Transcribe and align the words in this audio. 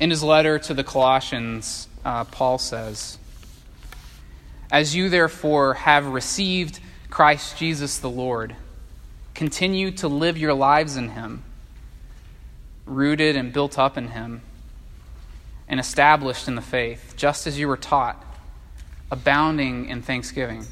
In 0.00 0.10
his 0.10 0.22
letter 0.22 0.60
to 0.60 0.74
the 0.74 0.84
Colossians, 0.84 1.88
uh, 2.04 2.22
Paul 2.24 2.58
says, 2.58 3.18
As 4.70 4.94
you 4.94 5.08
therefore 5.08 5.74
have 5.74 6.06
received 6.06 6.78
Christ 7.10 7.56
Jesus 7.56 7.98
the 7.98 8.10
Lord, 8.10 8.54
continue 9.34 9.90
to 9.92 10.06
live 10.06 10.38
your 10.38 10.54
lives 10.54 10.96
in 10.96 11.10
him, 11.10 11.42
rooted 12.86 13.34
and 13.34 13.52
built 13.52 13.76
up 13.76 13.98
in 13.98 14.08
him, 14.08 14.42
and 15.66 15.80
established 15.80 16.46
in 16.46 16.54
the 16.54 16.62
faith, 16.62 17.14
just 17.16 17.48
as 17.48 17.58
you 17.58 17.66
were 17.66 17.76
taught, 17.76 18.24
abounding 19.10 19.88
in 19.88 20.00
thanksgiving. 20.00 20.64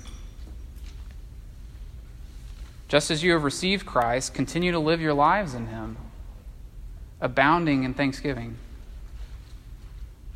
Just 2.87 3.11
as 3.11 3.25
you 3.25 3.33
have 3.33 3.43
received 3.43 3.85
Christ, 3.87 4.35
continue 4.35 4.71
to 4.71 4.79
live 4.79 5.01
your 5.01 5.15
lives 5.15 5.53
in 5.53 5.67
him, 5.67 5.97
abounding 7.21 7.83
in 7.83 7.93
thanksgiving 7.93 8.57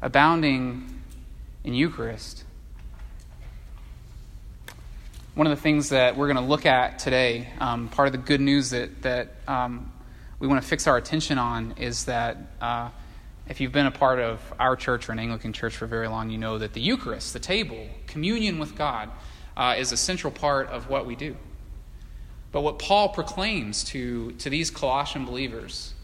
abounding 0.02 1.02
in 1.62 1.74
Eucharist. 1.74 2.44
One 5.34 5.46
of 5.46 5.56
the 5.56 5.62
things 5.62 5.90
that 5.90 6.16
we're 6.16 6.26
going 6.26 6.42
to 6.42 6.48
look 6.48 6.66
at 6.66 6.98
today, 6.98 7.48
um, 7.60 7.88
part 7.88 8.08
of 8.08 8.12
the 8.12 8.18
good 8.18 8.40
news 8.40 8.70
that, 8.70 9.02
that 9.02 9.36
um, 9.46 9.92
we 10.38 10.48
want 10.48 10.60
to 10.62 10.66
fix 10.66 10.86
our 10.86 10.96
attention 10.96 11.38
on, 11.38 11.72
is 11.76 12.06
that 12.06 12.36
uh, 12.60 12.88
if 13.46 13.60
you've 13.60 13.72
been 13.72 13.86
a 13.86 13.90
part 13.90 14.18
of 14.18 14.40
our 14.58 14.74
church 14.74 15.08
or 15.08 15.12
an 15.12 15.18
Anglican 15.18 15.52
church 15.52 15.76
for 15.76 15.86
very 15.86 16.08
long, 16.08 16.30
you 16.30 16.38
know 16.38 16.58
that 16.58 16.72
the 16.72 16.80
Eucharist, 16.80 17.32
the 17.32 17.38
table, 17.38 17.86
communion 18.06 18.58
with 18.58 18.76
God, 18.76 19.10
uh, 19.56 19.74
is 19.78 19.92
a 19.92 19.96
central 19.96 20.32
part 20.32 20.68
of 20.68 20.88
what 20.88 21.04
we 21.04 21.14
do. 21.14 21.36
But 22.52 22.62
what 22.62 22.78
Paul 22.78 23.10
proclaims 23.10 23.84
to, 23.84 24.32
to 24.32 24.50
these 24.50 24.70
Colossian 24.70 25.26
believers, 25.26 25.94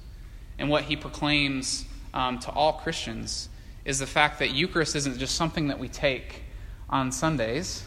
and 0.58 0.68
what 0.68 0.84
he 0.84 0.96
proclaims 0.96 1.84
um, 2.14 2.38
to 2.40 2.50
all 2.50 2.74
Christians, 2.74 3.48
is 3.86 4.00
the 4.00 4.06
fact 4.06 4.40
that 4.40 4.50
Eucharist 4.50 4.96
isn't 4.96 5.16
just 5.16 5.36
something 5.36 5.68
that 5.68 5.78
we 5.78 5.88
take 5.88 6.42
on 6.90 7.12
Sundays, 7.12 7.84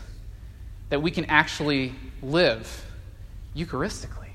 that 0.88 1.02
we 1.02 1.12
can 1.12 1.26
actually 1.26 1.94
live 2.24 2.86
Eucharistically. 3.54 4.30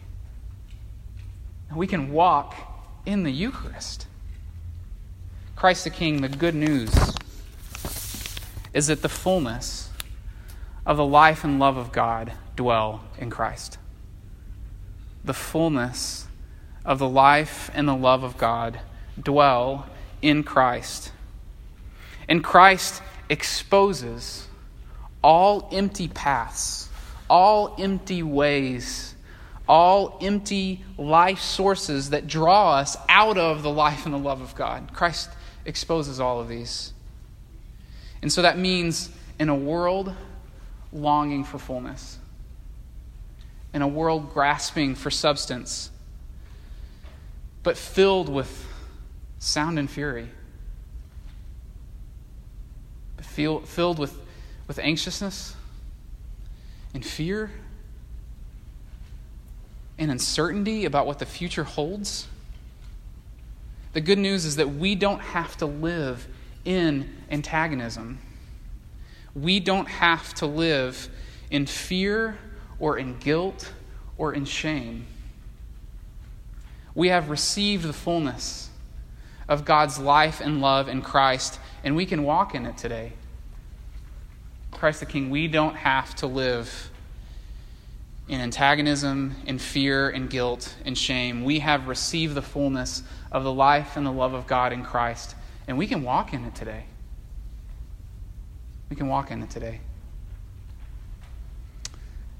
We 1.75 1.87
can 1.87 2.13
walk 2.13 2.55
in 3.07 3.23
the 3.23 3.33
Eucharist. 3.33 4.07
Christ 5.57 5.85
the 5.85 5.91
King, 5.91 6.21
the 6.21 6.29
good 6.29 6.55
news 6.55 6.93
is 8.75 8.89
that 8.89 9.01
the 9.01 9.09
fullness 9.09 9.89
of 10.85 10.99
the 10.99 11.05
life 11.05 11.45
and 11.45 11.59
love 11.59 11.79
of 11.79 11.93
God 11.93 12.33
dwell 12.57 13.05
in 13.17 13.31
Christ. 13.31 13.79
The 15.25 15.33
fullness 15.33 16.27
of 16.85 16.99
the 16.99 17.09
life 17.09 17.71
and 17.73 17.89
the 17.89 17.97
love 17.97 18.23
of 18.23 18.37
God 18.37 18.81
dwell 19.19 19.87
in 20.21 20.43
Christ. 20.43 21.13
And 22.29 22.43
Christ 22.43 23.03
exposes 23.29 24.47
all 25.23 25.69
empty 25.73 26.09
paths, 26.09 26.89
all 27.29 27.75
empty 27.79 28.23
ways, 28.23 29.15
all 29.69 30.19
empty 30.21 30.85
life 30.99 31.41
sources 31.41 32.11
that 32.11 32.27
draw 32.27 32.75
us 32.75 32.97
out 33.09 33.39
of 33.39 33.63
the 33.63 33.71
life 33.71 34.05
and 34.05 34.15
the 34.15 34.19
love 34.19 34.41
of 34.41 34.55
God. 34.55 34.93
Christ 34.93 35.31
exposes 35.65 36.21
all 36.21 36.41
of 36.41 36.49
these. 36.49 36.93
And 38.21 38.33
so 38.33 38.43
that 38.43 38.59
means 38.59 39.11
in 39.39 39.49
a 39.49 39.55
world 39.55 40.15
longing 40.93 41.45
for 41.45 41.59
fullness, 41.59 42.19
in 43.73 43.83
a 43.83 43.89
world 43.89 44.33
grasping 44.33 44.95
for 44.95 45.11
substance, 45.11 45.91
but 47.63 47.77
filled 47.77 48.29
with 48.29 48.67
sound 49.39 49.79
and 49.79 49.91
fury 49.91 50.29
feel, 53.35 53.61
filled 53.61 53.99
with, 53.99 54.17
with 54.69 54.79
anxiousness 54.79 55.57
and 56.95 57.05
fear 57.05 57.51
and 59.99 60.11
uncertainty 60.11 60.85
about 60.85 61.07
what 61.07 61.19
the 61.19 61.27
future 61.27 61.65
holds. 61.65 62.29
The 63.93 64.01
good 64.01 64.19
news 64.19 64.45
is 64.45 64.57
that 64.57 64.75
we 64.75 64.95
don't 64.95 65.21
have 65.21 65.57
to 65.59 65.67
live 65.67 66.27
in 66.65 67.13
antagonism. 67.31 68.19
We 69.35 69.59
don't 69.59 69.89
have 69.89 70.33
to 70.35 70.47
live 70.47 71.09
in 71.51 71.67
fear 71.67 72.39
or 72.79 72.99
in 72.99 73.19
guilt 73.19 73.73
or 74.17 74.33
in 74.33 74.45
shame. 74.45 75.07
We 76.95 77.09
have 77.09 77.31
received 77.31 77.85
the 77.85 77.93
fullness 77.93 78.71
of 79.49 79.65
God's 79.65 79.99
life 79.99 80.41
and 80.41 80.61
love 80.61 80.89
in 80.89 81.03
Christ, 81.03 81.59
and 81.83 81.97
we 81.97 82.07
can 82.07 82.23
walk 82.23 82.55
in 82.55 82.67
it 82.67 82.77
today. 82.77 83.13
Christ 84.85 85.01
the 85.01 85.07
King, 85.07 85.31
we 85.31 85.49
don't 85.49 85.77
have 85.77 86.15
to 86.17 86.27
live 86.27 86.91
in 88.29 88.39
antagonism, 88.39 89.35
in 89.47 89.59
fear, 89.59 90.11
in 90.11 90.27
guilt, 90.27 90.75
in 90.85 90.95
shame. 90.95 91.43
We 91.43 91.61
have 91.61 91.89
received 91.89 92.35
the 92.35 92.43
fullness 92.43 93.03
of 93.33 93.45
the 93.45 93.51
life 93.51 93.97
and 93.97 94.05
the 94.05 94.13
love 94.13 94.35
of 94.35 94.47
God 94.47 94.75
in 94.75 94.85
Christ, 94.85 95.37
and 95.67 95.79
we 95.79 95.87
can 95.87 96.03
walk 96.03 96.35
in 96.35 96.45
it 96.45 96.55
today. 96.55 96.85
We 98.91 98.97
can 98.97 99.09
walk 99.09 99.31
in 99.31 99.43
it 99.43 99.49
today. 99.49 99.81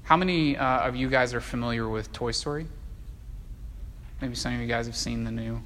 How 0.03 0.15
many 0.15 0.55
uh, 0.55 0.87
of 0.87 0.95
you 0.95 1.09
guys 1.09 1.33
are 1.33 1.41
familiar 1.41 1.89
with 1.89 2.13
Toy 2.13 2.29
Story? 2.29 2.67
Maybe 4.21 4.35
some 4.35 4.53
of 4.53 4.61
you 4.61 4.67
guys 4.67 4.85
have 4.85 4.95
seen 4.95 5.23
the 5.23 5.31
new 5.31 5.63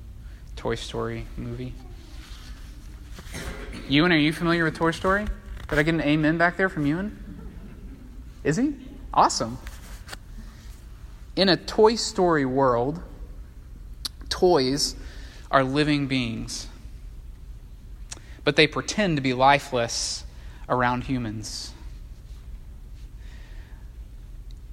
Toy 0.55 0.75
Story 0.75 1.25
movie. 1.35 1.73
Ewan, 3.89 4.13
are 4.13 4.17
you 4.17 4.31
familiar 4.31 4.63
with 4.63 4.77
Toy 4.77 4.91
Story? 4.91 5.25
Did 5.69 5.77
I 5.77 5.83
get 5.83 5.93
an 5.93 6.01
amen 6.01 6.37
back 6.39 6.57
there 6.57 6.67
from 6.67 6.87
Ewan? 6.87 7.17
Is 8.43 8.57
he? 8.57 8.73
Awesome. 9.13 9.59
In 11.35 11.47
a 11.47 11.57
Toy 11.57 11.95
Story 11.95 12.45
world, 12.45 13.01
toys 14.29 14.95
are 15.51 15.63
living 15.63 16.07
beings, 16.07 16.67
but 18.43 18.55
they 18.55 18.65
pretend 18.65 19.17
to 19.17 19.21
be 19.21 19.33
lifeless 19.33 20.23
around 20.67 21.03
humans. 21.03 21.71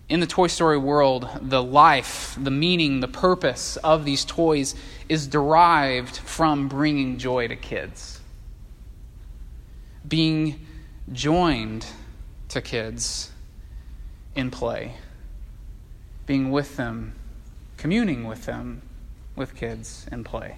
In 0.09 0.21
the 0.21 0.27
Toy 0.27 0.47
Story 0.47 0.79
world, 0.79 1.29
the 1.43 1.63
life, 1.63 2.39
the 2.41 2.51
meaning, 2.51 3.01
the 3.01 3.09
purpose 3.09 3.77
of 3.79 4.05
these 4.05 4.25
toys 4.25 4.75
is 5.09 5.27
derived 5.27 6.17
from 6.17 6.69
bringing 6.69 7.19
joy 7.19 7.49
to 7.49 7.57
kids. 7.57 8.21
Being 10.07 10.67
joined 11.13 11.87
to 12.49 12.61
kids 12.61 13.31
in 14.35 14.51
play, 14.51 14.95
being 16.27 16.51
with 16.51 16.77
them, 16.77 17.15
communing 17.77 18.25
with 18.25 18.47
them, 18.47 18.83
with 19.35 19.55
kids 19.55 20.07
in 20.11 20.25
play. 20.25 20.57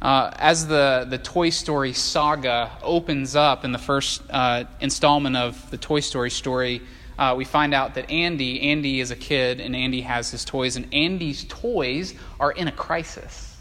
Uh, 0.00 0.32
as 0.36 0.66
the, 0.66 1.06
the 1.08 1.18
Toy 1.18 1.50
Story 1.50 1.92
saga 1.92 2.72
opens 2.82 3.36
up 3.36 3.64
in 3.64 3.70
the 3.70 3.78
first 3.78 4.22
uh, 4.30 4.64
installment 4.80 5.36
of 5.36 5.70
the 5.70 5.76
Toy 5.76 6.00
Story 6.00 6.30
story, 6.30 6.82
uh, 7.18 7.34
we 7.36 7.44
find 7.44 7.72
out 7.72 7.94
that 7.94 8.10
Andy, 8.10 8.60
Andy 8.62 8.98
is 8.98 9.10
a 9.12 9.16
kid, 9.16 9.60
and 9.60 9.76
Andy 9.76 10.00
has 10.00 10.30
his 10.30 10.44
toys, 10.44 10.76
and 10.76 10.92
Andy's 10.92 11.44
toys 11.44 12.14
are 12.40 12.50
in 12.50 12.66
a 12.66 12.72
crisis. 12.72 13.56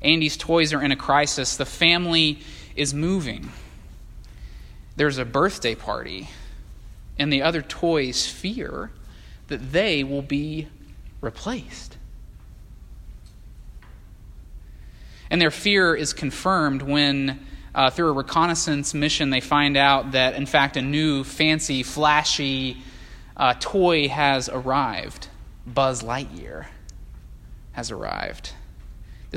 Andy's 0.00 0.36
toys 0.36 0.72
are 0.72 0.82
in 0.82 0.92
a 0.92 0.96
crisis. 0.96 1.56
The 1.56 1.66
family 1.66 2.38
is 2.76 2.94
moving. 2.94 3.50
There's 4.96 5.18
a 5.18 5.24
birthday 5.24 5.74
party, 5.74 6.28
and 7.18 7.32
the 7.32 7.42
other 7.42 7.62
toys 7.62 8.26
fear 8.26 8.90
that 9.48 9.72
they 9.72 10.04
will 10.04 10.22
be 10.22 10.68
replaced. 11.20 11.96
And 15.30 15.40
their 15.40 15.50
fear 15.50 15.94
is 15.94 16.12
confirmed 16.12 16.82
when, 16.82 17.40
uh, 17.74 17.90
through 17.90 18.08
a 18.08 18.12
reconnaissance 18.12 18.94
mission, 18.94 19.30
they 19.30 19.40
find 19.40 19.76
out 19.76 20.12
that, 20.12 20.34
in 20.34 20.46
fact, 20.46 20.76
a 20.76 20.82
new, 20.82 21.24
fancy, 21.24 21.82
flashy 21.82 22.78
uh, 23.36 23.54
toy 23.58 24.08
has 24.08 24.48
arrived. 24.48 25.28
Buzz 25.66 26.02
Lightyear 26.02 26.66
has 27.72 27.90
arrived. 27.90 28.52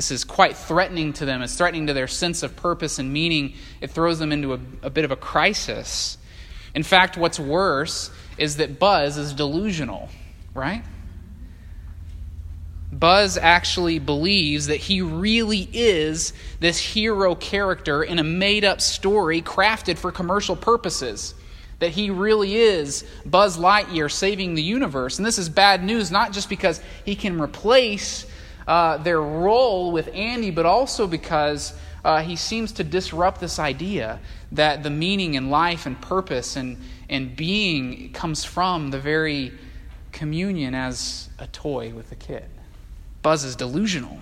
This 0.00 0.10
is 0.10 0.24
quite 0.24 0.56
threatening 0.56 1.12
to 1.12 1.26
them. 1.26 1.42
It's 1.42 1.56
threatening 1.56 1.88
to 1.88 1.92
their 1.92 2.06
sense 2.08 2.42
of 2.42 2.56
purpose 2.56 2.98
and 2.98 3.12
meaning. 3.12 3.52
It 3.82 3.90
throws 3.90 4.18
them 4.18 4.32
into 4.32 4.54
a, 4.54 4.60
a 4.84 4.88
bit 4.88 5.04
of 5.04 5.10
a 5.10 5.16
crisis. 5.16 6.16
In 6.74 6.82
fact, 6.82 7.18
what's 7.18 7.38
worse 7.38 8.10
is 8.38 8.56
that 8.56 8.78
Buzz 8.78 9.18
is 9.18 9.34
delusional, 9.34 10.08
right? 10.54 10.82
Buzz 12.90 13.36
actually 13.36 13.98
believes 13.98 14.68
that 14.68 14.78
he 14.78 15.02
really 15.02 15.68
is 15.70 16.32
this 16.60 16.78
hero 16.78 17.34
character 17.34 18.02
in 18.02 18.18
a 18.18 18.24
made 18.24 18.64
up 18.64 18.80
story 18.80 19.42
crafted 19.42 19.98
for 19.98 20.10
commercial 20.10 20.56
purposes. 20.56 21.34
That 21.80 21.90
he 21.90 22.08
really 22.08 22.56
is 22.56 23.04
Buzz 23.26 23.58
Lightyear 23.58 24.10
saving 24.10 24.54
the 24.54 24.62
universe. 24.62 25.18
And 25.18 25.26
this 25.26 25.36
is 25.36 25.50
bad 25.50 25.84
news, 25.84 26.10
not 26.10 26.32
just 26.32 26.48
because 26.48 26.80
he 27.04 27.14
can 27.14 27.38
replace 27.38 28.24
uh, 28.70 28.96
their 28.98 29.20
role 29.20 29.90
with 29.90 30.08
Andy, 30.14 30.52
but 30.52 30.64
also 30.64 31.08
because 31.08 31.74
uh, 32.04 32.22
he 32.22 32.36
seems 32.36 32.70
to 32.70 32.84
disrupt 32.84 33.40
this 33.40 33.58
idea 33.58 34.20
that 34.52 34.84
the 34.84 34.90
meaning 34.90 35.34
in 35.34 35.50
life 35.50 35.86
and 35.86 36.00
purpose 36.00 36.54
and, 36.54 36.78
and 37.08 37.34
being 37.34 38.12
comes 38.12 38.44
from 38.44 38.92
the 38.92 38.98
very 39.00 39.52
communion 40.12 40.76
as 40.76 41.28
a 41.40 41.48
toy 41.48 41.92
with 41.92 42.12
a 42.12 42.14
kid. 42.14 42.44
Buzz 43.22 43.42
is 43.42 43.56
delusional. 43.56 44.20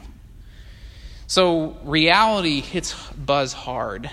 So 1.27 1.77
reality 1.85 2.63
hits 2.63 2.95
Buzz 3.11 3.53
hard, 3.53 4.11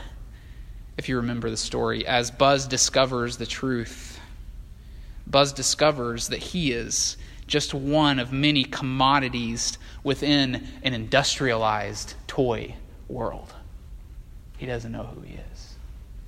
if 0.97 1.07
you 1.07 1.15
remember 1.15 1.49
the 1.49 1.55
story, 1.55 2.05
as 2.05 2.29
Buzz 2.29 2.67
discovers 2.67 3.37
the 3.37 3.45
truth. 3.45 4.19
Buzz 5.25 5.53
discovers 5.53 6.27
that 6.27 6.43
he 6.43 6.73
is 6.73 7.15
just 7.47 7.73
one 7.73 8.19
of 8.19 8.33
many 8.33 8.63
commodities 8.63 9.77
within 10.05 10.65
an 10.83 10.93
industrialized 10.93 12.13
toy 12.27 12.75
world. 13.09 13.53
He 14.57 14.65
doesn't 14.65 14.91
know 14.91 15.03
who 15.03 15.21
he 15.21 15.33
is 15.51 15.73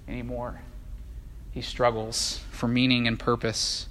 anymore. 0.10 0.60
He 1.52 1.62
struggles 1.62 2.42
for 2.52 2.68
meaning 2.68 3.08
and 3.08 3.18
purpose. 3.18 3.88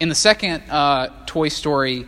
In 0.00 0.08
the 0.08 0.14
second 0.14 0.62
uh, 0.68 1.10
Toy 1.26 1.48
Story, 1.48 2.06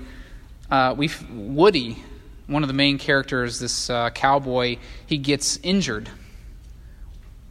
uh, 0.70 0.94
we 0.96 1.10
Woody, 1.30 2.02
one 2.46 2.64
of 2.64 2.68
the 2.68 2.74
main 2.74 2.98
characters, 2.98 3.60
this 3.60 3.88
uh, 3.88 4.10
cowboy, 4.10 4.78
he 5.06 5.16
gets 5.16 5.58
injured. 5.62 6.10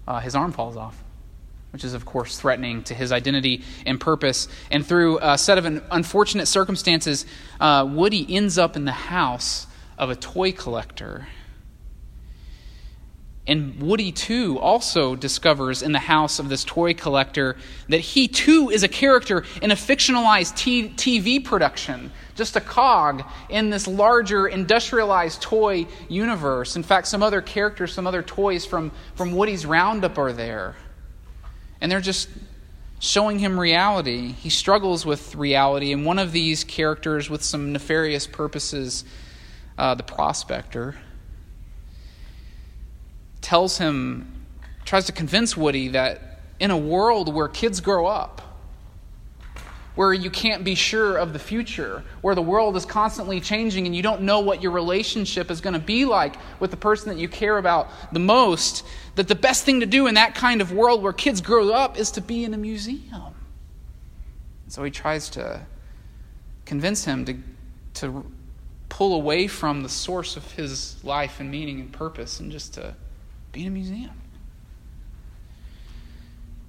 Uh, 0.06 0.20
his 0.20 0.36
arm 0.36 0.52
falls 0.52 0.76
off, 0.76 1.02
which 1.72 1.84
is, 1.84 1.94
of 1.94 2.06
course, 2.06 2.40
threatening 2.40 2.84
to 2.84 2.94
his 2.94 3.12
identity 3.12 3.64
and 3.86 4.00
purpose. 4.00 4.48
And 4.70 4.86
through 4.86 5.20
a 5.22 5.38
set 5.38 5.58
of 5.58 5.66
unfortunate 5.92 6.48
circumstances, 6.48 7.26
uh, 7.60 7.88
Woody 7.90 8.26
ends 8.36 8.58
up 8.58 8.76
in 8.76 8.86
the 8.86 8.92
house 8.92 9.68
of 9.98 10.10
a 10.10 10.16
toy 10.16 10.52
collector 10.52 11.28
and 13.48 13.82
Woody, 13.82 14.12
too, 14.12 14.60
also 14.60 15.16
discovers 15.16 15.82
in 15.82 15.94
the 15.94 16.00
house 16.00 16.38
of 16.38 16.48
this 16.48 16.64
toy 16.64 16.94
collector 16.94 17.58
that 17.90 18.00
he, 18.00 18.28
too, 18.28 18.70
is 18.70 18.84
a 18.84 18.88
character 18.88 19.44
in 19.64 19.72
a 19.72 19.76
fictionalized 19.76 20.56
t- 20.56 20.90
TV 20.90 21.44
production, 21.44 22.12
just 22.36 22.56
a 22.56 22.62
cog 22.62 23.24
in 23.50 23.72
this 23.72 23.88
larger 23.88 24.48
industrialized 24.48 25.42
toy 25.42 25.88
universe. 26.08 26.76
In 26.76 26.84
fact, 26.84 27.08
some 27.08 27.24
other 27.24 27.42
characters, 27.42 27.92
some 27.92 28.06
other 28.06 28.22
toys 28.22 28.64
from, 28.66 28.92
from 29.16 29.32
Woody's 29.32 29.66
Roundup 29.66 30.20
are 30.20 30.32
there. 30.32 30.76
And 31.82 31.92
they're 31.92 32.00
just 32.00 32.30
showing 33.00 33.40
him 33.40 33.60
reality. 33.60 34.32
He 34.32 34.50
struggles 34.50 35.06
with 35.06 35.36
reality, 35.36 35.92
and 35.92 36.06
one 36.06 36.20
of 36.20 36.32
these 36.32 36.64
characters 36.64 37.30
with 37.30 37.44
some 37.44 37.74
nefarious 37.74 38.28
purposes, 38.28 39.04
uh, 39.78 39.96
the 39.96 40.04
prospector, 40.04 40.96
tells 43.42 43.80
him, 43.80 44.46
tries 44.86 45.08
to 45.08 45.12
convince 45.12 45.58
Woody 45.58 45.90
that 45.90 46.40
in 46.60 46.70
a 46.70 46.78
world 46.78 47.34
where 47.34 47.48
kids 47.48 47.82
grow 47.82 48.06
up, 48.06 48.51
where 49.96 50.14
you 50.14 50.30
can't 50.30 50.64
be 50.64 50.76
sure 50.76 51.18
of 51.18 51.34
the 51.34 51.40
future, 51.40 52.04
where 52.22 52.36
the 52.36 52.42
world 52.42 52.78
is 52.78 52.86
constantly 52.86 53.42
changing 53.42 53.86
and 53.86 53.96
you 53.96 54.02
don't 54.02 54.22
know 54.22 54.40
what 54.40 54.62
your 54.62 54.72
relationship 54.72 55.52
is 55.52 55.60
going 55.60 55.74
to 55.74 55.80
be 55.80 56.06
like 56.06 56.36
with 56.60 56.72
the 56.72 56.78
person 56.78 57.10
that 57.10 57.20
you 57.20 57.28
care 57.28 57.58
about 57.58 57.90
the 58.14 58.20
most, 58.20 58.86
that 59.16 59.28
the 59.28 59.36
best 59.36 59.66
thing 59.66 59.82
to 59.82 59.86
do 59.86 60.08
in 60.08 60.16
that 60.16 60.34
kind 60.34 60.62
of 60.62 60.72
world 60.72 61.04
where 61.04 61.14
kids 61.14 61.42
grow 61.42 61.72
up 61.72 61.98
is 61.98 62.12
to 62.12 62.22
be 62.22 62.46
in 62.46 62.54
a 62.54 62.58
museum. 62.58 63.34
So 64.68 64.84
he 64.84 64.92
tries 64.92 65.30
to 65.32 65.62
convince 66.66 67.04
him 67.04 67.26
to, 67.26 67.38
to 67.96 68.32
pull 68.88 69.14
away 69.16 69.48
from 69.48 69.84
the 69.84 69.90
source 69.90 70.38
of 70.38 70.50
his 70.54 71.04
life 71.04 71.42
and 71.42 71.52
meaning 71.52 71.82
and 71.82 71.92
purpose 71.92 72.40
and 72.40 72.52
just 72.52 72.74
to 72.76 72.96
be 73.52 73.62
in 73.62 73.68
a 73.68 73.72
museum. 73.72 74.12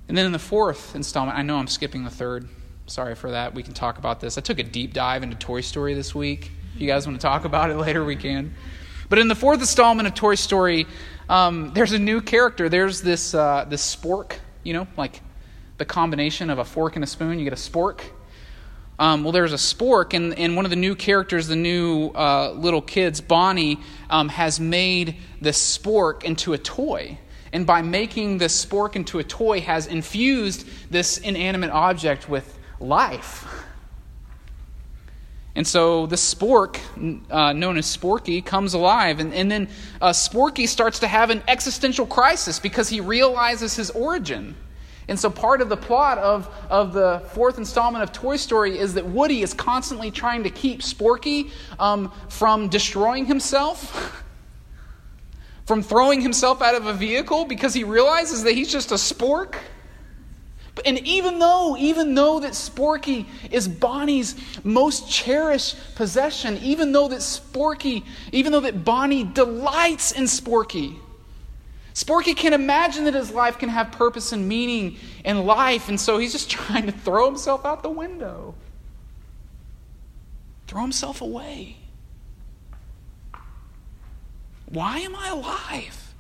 And 0.09 0.19
then 0.19 0.27
in 0.27 0.33
the 0.33 0.41
fourth 0.41 0.97
installment, 0.97 1.39
I 1.39 1.43
know 1.43 1.57
I'm 1.57 1.69
skipping 1.69 2.05
the 2.05 2.11
third. 2.11 2.49
Sorry 2.93 3.15
for 3.15 3.31
that. 3.31 3.55
We 3.55 3.63
can 3.63 3.73
talk 3.73 3.97
about 3.97 4.21
this. 4.21 4.37
I 4.37 4.43
took 4.43 4.59
a 4.59 4.63
deep 4.63 4.93
dive 4.93 5.23
into 5.23 5.35
Toy 5.35 5.63
Story 5.63 5.95
this 5.95 6.15
week. 6.15 6.53
If 6.75 6.81
you 6.83 6.87
guys 6.87 7.07
want 7.07 7.19
to 7.19 7.27
talk 7.27 7.47
about 7.47 7.71
it 7.71 7.77
later, 7.79 8.05
we 8.05 8.17
can. 8.17 8.53
But 9.09 9.19
in 9.19 9.29
the 9.29 9.35
fourth 9.35 9.61
installment 9.61 10.07
of 10.07 10.15
Toy 10.15 10.35
Story, 10.35 10.87
um, 11.27 11.73
there's 11.73 11.93
a 11.93 11.99
new 11.99 12.21
character. 12.21 12.69
There's 12.69 13.01
this 13.01 13.33
uh, 13.33 13.65
this 13.67 13.97
spork, 13.97 14.35
you 14.63 14.75
know, 14.75 14.87
like 14.99 15.23
the 15.79 15.87
combination 15.87 16.51
of 16.51 16.59
a 16.59 16.67
fork 16.67 16.97
and 16.97 17.03
a 17.03 17.07
spoon. 17.07 17.39
You 17.39 17.45
get 17.45 17.55
a 17.55 17.57
spork. 17.57 18.03
Um, 18.99 19.25
well, 19.25 19.33
there's 19.33 19.55
a 19.55 19.57
spork, 19.57 20.13
and, 20.13 20.39
and 20.39 20.55
one 20.55 20.67
of 20.67 20.71
the 20.71 20.77
new 20.77 20.95
characters, 20.95 21.49
the 21.49 21.57
new 21.57 22.09
uh, 22.09 22.53
little 22.53 22.83
kids, 22.83 23.23
Bonnie, 23.23 23.81
um, 24.11 24.29
has 24.29 24.61
made 24.61 25.17
this 25.41 25.79
spork 25.79 26.25
into 26.25 26.53
a 26.53 26.59
toy. 26.59 27.17
And 27.55 27.67
by 27.67 27.81
making 27.81 28.37
this 28.37 28.63
spork 28.63 28.97
into 28.97 29.19
a 29.19 29.25
toy, 29.25 29.63
has 29.63 29.87
infused 29.87 30.69
this 30.91 31.17
inanimate 31.17 31.71
object 31.71 32.29
with 32.29 32.59
life. 32.83 33.47
And 35.55 35.67
so 35.67 36.07
the 36.07 36.17
spork, 36.17 36.79
uh, 37.31 37.53
known 37.53 37.77
as 37.77 37.97
Sporky, 37.97 38.45
comes 38.45 38.73
alive. 38.73 39.21
And, 39.21 39.35
and 39.35 39.51
then 39.51 39.69
uh, 40.01 40.11
Sporky 40.11 40.67
starts 40.67 41.01
to 41.01 41.09
have 41.09 41.31
an 41.31 41.43
existential 41.47 42.07
crisis 42.07 42.59
because 42.59 42.89
he 42.89 43.01
realizes 43.01 43.77
his 43.77 43.91
origin. 43.91 44.55
And 45.09 45.19
so, 45.19 45.29
part 45.29 45.61
of 45.61 45.69
the 45.69 45.77
plot 45.77 46.19
of, 46.19 46.49
of 46.71 46.93
the 46.93 47.23
fourth 47.33 47.59
installment 47.59 48.05
of 48.05 48.13
Toy 48.13 48.37
Story 48.37 48.79
is 48.79 48.95
that 48.95 49.05
Woody 49.05 49.43
is 49.43 49.53
constantly 49.53 50.11
trying 50.11 50.45
to 50.45 50.51
keep 50.51 50.81
Sporky 50.81 51.51
um, 51.79 52.13
from 52.29 52.69
destroying 52.69 53.27
himself, 53.27 54.23
from 55.67 55.83
throwing 55.83 56.21
himself 56.21 56.63
out 56.63 56.77
of 56.77 56.87
a 56.87 56.95
vehicle 56.95 57.45
because 57.45 57.75
he 57.75 57.83
realizes 57.85 58.45
that 58.45 58.55
he's 58.55 58.71
just 58.71 58.93
a 58.93 58.95
spork. 58.95 59.57
And 60.87 60.99
even 61.07 61.39
though, 61.39 61.77
even 61.77 62.15
though 62.15 62.41
that 62.41 62.53
Sporky 62.53 63.27
is 63.51 63.69
Bonnie's 63.69 64.35
most 64.65 65.11
cherished 65.11 65.77
possession, 65.95 66.59
even 66.63 66.93
though 66.93 67.09
that 67.09 67.21
Sporky, 67.21 68.05
even 68.33 68.53
though 68.53 68.61
that 68.61 68.85
Bonnie 68.85 69.25
delights 69.25 70.13
in 70.13 70.25
Sporky, 70.25 70.97
Sporky 71.95 72.35
can 72.35 72.55
imagine 72.55 73.05
that 73.05 73.15
his 73.15 73.31
life 73.31 73.59
can 73.59 73.69
have 73.69 73.93
purpose 73.93 74.33
and 74.33 74.49
meaning 74.49 74.97
in 75.25 75.45
life, 75.45 75.89
and 75.91 76.01
so 76.01 76.17
he's 76.17 76.33
just 76.33 76.51
trying 76.59 76.87
to 76.87 76.93
throw 76.93 77.27
himself 77.27 77.67
out 77.67 77.83
the 77.83 77.91
window. 77.91 78.55
Throw 80.67 80.81
himself 80.81 81.21
away. 81.21 81.77
Why 84.67 85.01
am 85.01 85.15
I 85.15 85.29
alive? 85.29 86.15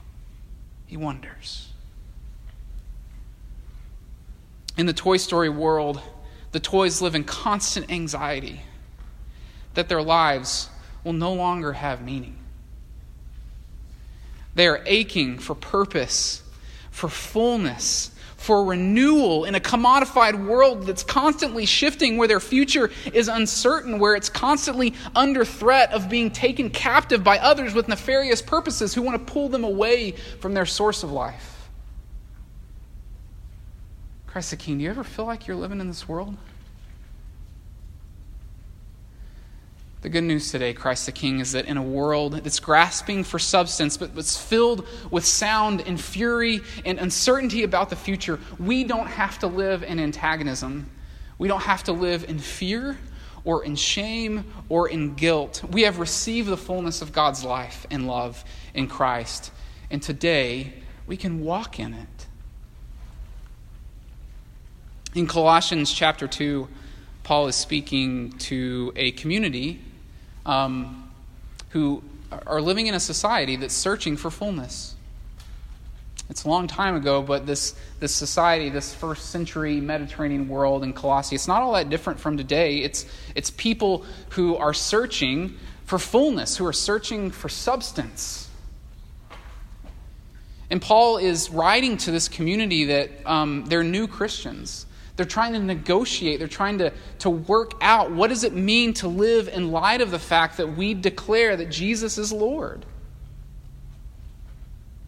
He 0.86 0.98
wonders. 0.98 1.71
In 4.82 4.86
the 4.86 4.92
Toy 4.92 5.16
Story 5.16 5.48
world, 5.48 6.00
the 6.50 6.58
toys 6.58 7.00
live 7.00 7.14
in 7.14 7.22
constant 7.22 7.88
anxiety 7.88 8.62
that 9.74 9.88
their 9.88 10.02
lives 10.02 10.70
will 11.04 11.12
no 11.12 11.32
longer 11.32 11.74
have 11.74 12.02
meaning. 12.02 12.36
They 14.56 14.66
are 14.66 14.82
aching 14.84 15.38
for 15.38 15.54
purpose, 15.54 16.42
for 16.90 17.08
fullness, 17.08 18.10
for 18.36 18.64
renewal 18.64 19.44
in 19.44 19.54
a 19.54 19.60
commodified 19.60 20.48
world 20.48 20.84
that's 20.84 21.04
constantly 21.04 21.64
shifting, 21.64 22.16
where 22.16 22.26
their 22.26 22.40
future 22.40 22.90
is 23.14 23.28
uncertain, 23.28 24.00
where 24.00 24.16
it's 24.16 24.28
constantly 24.28 24.94
under 25.14 25.44
threat 25.44 25.92
of 25.92 26.08
being 26.08 26.28
taken 26.28 26.70
captive 26.70 27.22
by 27.22 27.38
others 27.38 27.72
with 27.72 27.86
nefarious 27.86 28.42
purposes 28.42 28.94
who 28.94 29.02
want 29.02 29.16
to 29.16 29.32
pull 29.32 29.48
them 29.48 29.62
away 29.62 30.10
from 30.40 30.54
their 30.54 30.66
source 30.66 31.04
of 31.04 31.12
life. 31.12 31.51
Christ 34.32 34.50
the 34.50 34.56
King, 34.56 34.78
do 34.78 34.84
you 34.84 34.88
ever 34.88 35.04
feel 35.04 35.26
like 35.26 35.46
you're 35.46 35.58
living 35.58 35.78
in 35.78 35.88
this 35.88 36.08
world? 36.08 36.34
The 40.00 40.08
good 40.08 40.24
news 40.24 40.50
today, 40.50 40.72
Christ 40.72 41.04
the 41.04 41.12
King, 41.12 41.40
is 41.40 41.52
that 41.52 41.66
in 41.66 41.76
a 41.76 41.82
world 41.82 42.32
that's 42.32 42.58
grasping 42.58 43.24
for 43.24 43.38
substance, 43.38 43.98
but 43.98 44.14
was 44.14 44.38
filled 44.38 44.88
with 45.10 45.26
sound 45.26 45.82
and 45.82 46.00
fury 46.00 46.62
and 46.86 46.98
uncertainty 46.98 47.62
about 47.62 47.90
the 47.90 47.96
future, 47.96 48.40
we 48.58 48.84
don't 48.84 49.06
have 49.06 49.38
to 49.40 49.48
live 49.48 49.82
in 49.82 50.00
antagonism. 50.00 50.88
We 51.36 51.46
don't 51.46 51.60
have 51.60 51.84
to 51.84 51.92
live 51.92 52.24
in 52.24 52.38
fear 52.38 52.96
or 53.44 53.62
in 53.62 53.76
shame 53.76 54.50
or 54.70 54.88
in 54.88 55.14
guilt. 55.14 55.62
We 55.70 55.82
have 55.82 55.98
received 55.98 56.48
the 56.48 56.56
fullness 56.56 57.02
of 57.02 57.12
God's 57.12 57.44
life 57.44 57.86
and 57.90 58.06
love 58.06 58.42
in 58.72 58.88
Christ. 58.88 59.52
And 59.90 60.02
today, 60.02 60.72
we 61.06 61.18
can 61.18 61.44
walk 61.44 61.78
in 61.78 61.92
it. 61.92 62.21
In 65.14 65.26
Colossians 65.26 65.92
chapter 65.92 66.26
2, 66.26 66.66
Paul 67.22 67.46
is 67.48 67.54
speaking 67.54 68.32
to 68.38 68.94
a 68.96 69.10
community 69.10 69.78
um, 70.46 71.10
who 71.68 72.02
are 72.46 72.62
living 72.62 72.86
in 72.86 72.94
a 72.94 73.00
society 73.00 73.56
that's 73.56 73.74
searching 73.74 74.16
for 74.16 74.30
fullness. 74.30 74.94
It's 76.30 76.44
a 76.44 76.48
long 76.48 76.66
time 76.66 76.96
ago, 76.96 77.20
but 77.20 77.44
this, 77.44 77.74
this 78.00 78.14
society, 78.14 78.70
this 78.70 78.94
first 78.94 79.28
century 79.28 79.82
Mediterranean 79.82 80.48
world 80.48 80.82
in 80.82 80.94
Colossae, 80.94 81.34
it's 81.34 81.46
not 81.46 81.60
all 81.60 81.74
that 81.74 81.90
different 81.90 82.18
from 82.18 82.38
today. 82.38 82.78
It's, 82.78 83.04
it's 83.34 83.50
people 83.50 84.06
who 84.30 84.56
are 84.56 84.72
searching 84.72 85.58
for 85.84 85.98
fullness, 85.98 86.56
who 86.56 86.64
are 86.64 86.72
searching 86.72 87.30
for 87.30 87.50
substance. 87.50 88.48
And 90.70 90.80
Paul 90.80 91.18
is 91.18 91.50
writing 91.50 91.98
to 91.98 92.10
this 92.10 92.28
community 92.28 92.86
that 92.86 93.10
um, 93.26 93.66
they're 93.66 93.84
new 93.84 94.06
Christians. 94.06 94.86
They're 95.16 95.26
trying 95.26 95.52
to 95.52 95.58
negotiate, 95.58 96.38
they're 96.38 96.48
trying 96.48 96.78
to, 96.78 96.92
to 97.20 97.30
work 97.30 97.72
out 97.80 98.10
what 98.10 98.28
does 98.28 98.44
it 98.44 98.54
mean 98.54 98.94
to 98.94 99.08
live 99.08 99.48
in 99.48 99.70
light 99.70 100.00
of 100.00 100.10
the 100.10 100.18
fact 100.18 100.56
that 100.56 100.76
we 100.76 100.94
declare 100.94 101.56
that 101.56 101.70
Jesus 101.70 102.16
is 102.16 102.32
Lord. 102.32 102.86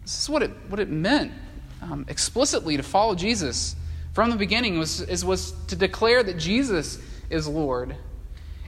This 0.02 0.22
is 0.22 0.28
what 0.28 0.42
it, 0.42 0.50
what 0.68 0.78
it 0.78 0.90
meant 0.90 1.32
um, 1.80 2.04
explicitly 2.08 2.76
to 2.76 2.82
follow 2.82 3.14
Jesus 3.14 3.76
from 4.12 4.30
the 4.30 4.36
beginning 4.36 4.78
was, 4.78 5.00
is, 5.00 5.24
was 5.24 5.52
to 5.68 5.76
declare 5.76 6.22
that 6.22 6.38
Jesus 6.38 6.98
is 7.30 7.48
Lord. 7.48 7.96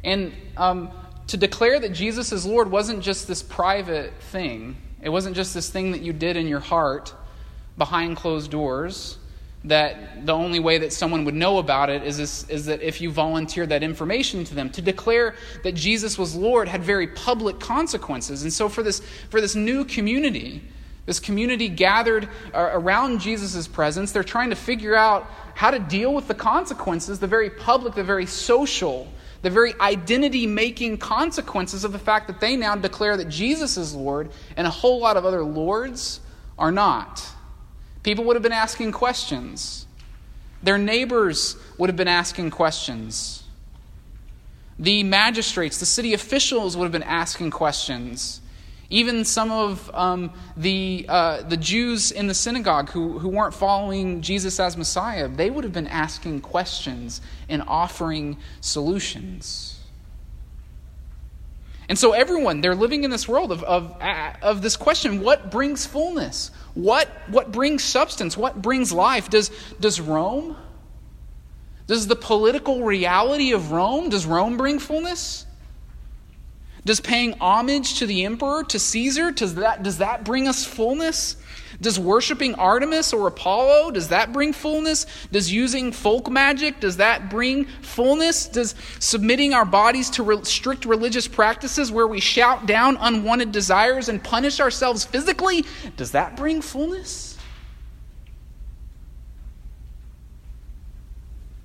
And 0.02 0.32
um, 0.56 0.90
to 1.26 1.36
declare 1.36 1.78
that 1.78 1.92
Jesus 1.92 2.32
is 2.32 2.46
Lord 2.46 2.70
wasn't 2.70 3.02
just 3.02 3.28
this 3.28 3.42
private 3.42 4.12
thing. 4.30 4.76
It 5.02 5.10
wasn't 5.10 5.36
just 5.36 5.52
this 5.52 5.68
thing 5.68 5.92
that 5.92 6.00
you 6.00 6.12
did 6.12 6.36
in 6.36 6.48
your 6.48 6.60
heart 6.60 7.14
behind 7.76 8.16
closed 8.16 8.50
doors 8.50 9.18
that 9.66 10.24
the 10.24 10.32
only 10.32 10.60
way 10.60 10.78
that 10.78 10.92
someone 10.92 11.24
would 11.24 11.34
know 11.34 11.58
about 11.58 11.90
it 11.90 12.02
is, 12.02 12.18
is 12.48 12.66
that 12.66 12.82
if 12.82 13.00
you 13.00 13.10
volunteered 13.10 13.68
that 13.68 13.82
information 13.82 14.44
to 14.44 14.54
them. 14.54 14.70
To 14.70 14.82
declare 14.82 15.34
that 15.64 15.72
Jesus 15.72 16.18
was 16.18 16.34
Lord 16.34 16.68
had 16.68 16.82
very 16.82 17.08
public 17.08 17.58
consequences. 17.60 18.42
And 18.42 18.52
so 18.52 18.68
for 18.68 18.82
this, 18.82 19.00
for 19.28 19.40
this 19.40 19.54
new 19.54 19.84
community, 19.84 20.62
this 21.04 21.20
community 21.20 21.68
gathered 21.68 22.28
uh, 22.54 22.70
around 22.72 23.20
Jesus' 23.20 23.66
presence, 23.68 24.12
they're 24.12 24.24
trying 24.24 24.50
to 24.50 24.56
figure 24.56 24.94
out 24.94 25.28
how 25.54 25.70
to 25.70 25.78
deal 25.78 26.14
with 26.14 26.28
the 26.28 26.34
consequences, 26.34 27.18
the 27.18 27.26
very 27.26 27.50
public, 27.50 27.94
the 27.94 28.04
very 28.04 28.26
social, 28.26 29.08
the 29.42 29.50
very 29.50 29.72
identity 29.80 30.46
making 30.46 30.98
consequences 30.98 31.84
of 31.84 31.92
the 31.92 31.98
fact 31.98 32.26
that 32.26 32.40
they 32.40 32.56
now 32.56 32.76
declare 32.76 33.16
that 33.16 33.28
Jesus 33.28 33.76
is 33.76 33.94
Lord 33.94 34.30
and 34.56 34.66
a 34.66 34.70
whole 34.70 35.00
lot 35.00 35.16
of 35.16 35.24
other 35.24 35.42
lords 35.42 36.20
are 36.58 36.72
not. 36.72 37.25
People 38.06 38.22
would 38.26 38.36
have 38.36 38.42
been 38.44 38.52
asking 38.52 38.92
questions, 38.92 39.84
their 40.62 40.78
neighbors 40.78 41.56
would 41.76 41.90
have 41.90 41.96
been 41.96 42.06
asking 42.06 42.52
questions. 42.52 43.42
The 44.78 45.02
magistrates, 45.02 45.80
the 45.80 45.86
city 45.86 46.14
officials 46.14 46.76
would 46.76 46.84
have 46.84 46.92
been 46.92 47.02
asking 47.02 47.50
questions. 47.50 48.40
Even 48.90 49.24
some 49.24 49.50
of 49.50 49.90
um, 49.92 50.32
the, 50.56 51.04
uh, 51.08 51.42
the 51.42 51.56
Jews 51.56 52.12
in 52.12 52.28
the 52.28 52.34
synagogue 52.34 52.90
who, 52.90 53.18
who 53.18 53.28
weren't 53.28 53.54
following 53.54 54.20
Jesus 54.20 54.60
as 54.60 54.76
Messiah, 54.76 55.26
they 55.26 55.50
would 55.50 55.64
have 55.64 55.72
been 55.72 55.88
asking 55.88 56.42
questions 56.42 57.20
and 57.48 57.60
offering 57.66 58.36
solutions. 58.60 59.75
And 61.88 61.98
so, 61.98 62.12
everyone, 62.12 62.60
they're 62.60 62.74
living 62.74 63.04
in 63.04 63.10
this 63.10 63.28
world 63.28 63.52
of, 63.52 63.62
of, 63.62 63.94
of 64.42 64.60
this 64.62 64.76
question 64.76 65.22
what 65.22 65.50
brings 65.50 65.86
fullness? 65.86 66.50
What, 66.74 67.08
what 67.28 67.52
brings 67.52 67.84
substance? 67.84 68.36
What 68.36 68.60
brings 68.60 68.92
life? 68.92 69.30
Does, 69.30 69.50
does 69.78 70.00
Rome? 70.00 70.56
Does 71.86 72.08
the 72.08 72.16
political 72.16 72.82
reality 72.82 73.52
of 73.52 73.70
Rome, 73.70 74.08
does 74.08 74.26
Rome 74.26 74.56
bring 74.56 74.78
fullness? 74.80 75.46
Does 76.84 77.00
paying 77.00 77.34
homage 77.40 77.98
to 77.98 78.06
the 78.06 78.24
emperor, 78.24 78.64
to 78.64 78.78
Caesar, 78.78 79.30
does 79.30 79.56
that, 79.56 79.82
does 79.82 79.98
that 79.98 80.24
bring 80.24 80.48
us 80.48 80.64
fullness? 80.64 81.36
Does 81.80 81.98
worshiping 81.98 82.54
Artemis 82.54 83.12
or 83.12 83.26
Apollo, 83.26 83.92
does 83.92 84.08
that 84.08 84.32
bring 84.32 84.52
fullness? 84.52 85.06
Does 85.30 85.52
using 85.52 85.92
folk 85.92 86.30
magic, 86.30 86.80
does 86.80 86.96
that 86.96 87.28
bring 87.28 87.66
fullness? 87.66 88.46
Does 88.46 88.74
submitting 88.98 89.52
our 89.52 89.64
bodies 89.64 90.10
to 90.10 90.22
re- 90.22 90.44
strict 90.44 90.84
religious 90.84 91.28
practices 91.28 91.92
where 91.92 92.06
we 92.06 92.20
shout 92.20 92.66
down 92.66 92.96
unwanted 93.00 93.52
desires 93.52 94.08
and 94.08 94.22
punish 94.22 94.60
ourselves 94.60 95.04
physically, 95.04 95.64
does 95.96 96.12
that 96.12 96.36
bring 96.36 96.62
fullness? 96.62 97.36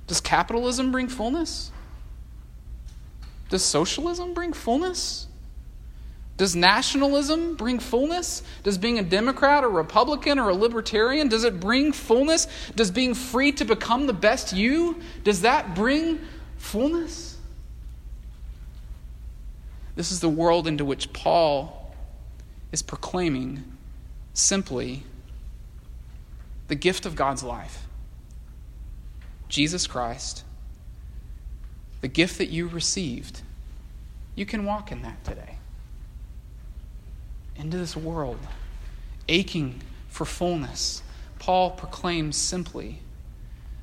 Does 0.08 0.20
capitalism 0.20 0.92
bring 0.92 1.08
fullness? 1.08 1.72
Does 3.48 3.64
socialism 3.64 4.34
bring 4.34 4.52
fullness? 4.52 5.28
Does 6.42 6.56
nationalism 6.56 7.54
bring 7.54 7.78
fullness? 7.78 8.42
Does 8.64 8.80
being 8.80 8.98
a 8.98 9.04
Democrat 9.04 9.64
or 9.64 9.70
Republican 9.70 10.40
or 10.40 10.50
a 10.50 10.56
libertarian, 10.56 11.28
does 11.28 11.44
it 11.44 11.60
bring 11.60 11.92
fullness? 11.92 12.48
Does 12.76 12.90
being 12.90 13.14
free 13.14 13.52
to 13.52 13.64
become 13.64 14.08
the 14.08 14.14
best 14.14 14.52
you, 14.52 15.00
does 15.24 15.42
that 15.42 15.76
bring 15.76 16.20
fullness? 16.58 17.38
This 19.96 20.12
is 20.12 20.20
the 20.20 20.30
world 20.30 20.66
into 20.66 20.84
which 20.84 21.14
Paul 21.14 21.94
is 22.72 22.82
proclaiming 22.82 23.64
simply 24.34 25.04
the 26.70 26.76
gift 26.76 27.06
of 27.06 27.16
God's 27.16 27.44
life. 27.44 27.86
Jesus 29.48 29.86
Christ 29.86 30.44
the 32.02 32.08
gift 32.08 32.40
that 32.40 32.50
you 32.50 32.68
received, 32.68 33.42
you 34.34 34.48
can 34.48 34.66
walk 34.66 34.92
in 34.92 35.04
that 35.04 35.24
today. 35.24 35.60
Into 37.56 37.78
this 37.78 37.96
world, 37.96 38.40
aching 39.28 39.82
for 40.10 40.26
fullness, 40.26 41.04
Paul 41.40 41.72
proclaims 41.72 42.36
simply 42.38 43.00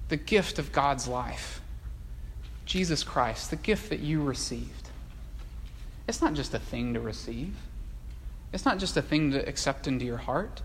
the 0.09 0.17
gift 0.17 0.59
of 0.59 0.73
God's 0.73 1.07
life 1.07 1.61
Jesus 2.65 3.03
Christ, 3.03 3.49
the 3.49 3.57
gift 3.57 3.89
that 3.89 4.01
you 4.01 4.23
received. 4.23 4.91
It's 6.07 6.21
not 6.21 6.35
just 6.35 6.53
a 6.53 6.59
thing 6.59 6.93
to 6.95 7.01
receive, 7.01 7.55
it's 8.53 8.67
not 8.67 8.79
just 8.79 8.97
a 8.97 9.03
thing 9.03 9.33
to 9.33 9.49
accept 9.49 9.87
into 9.87 10.05
your 10.05 10.19
heart, 10.19 10.61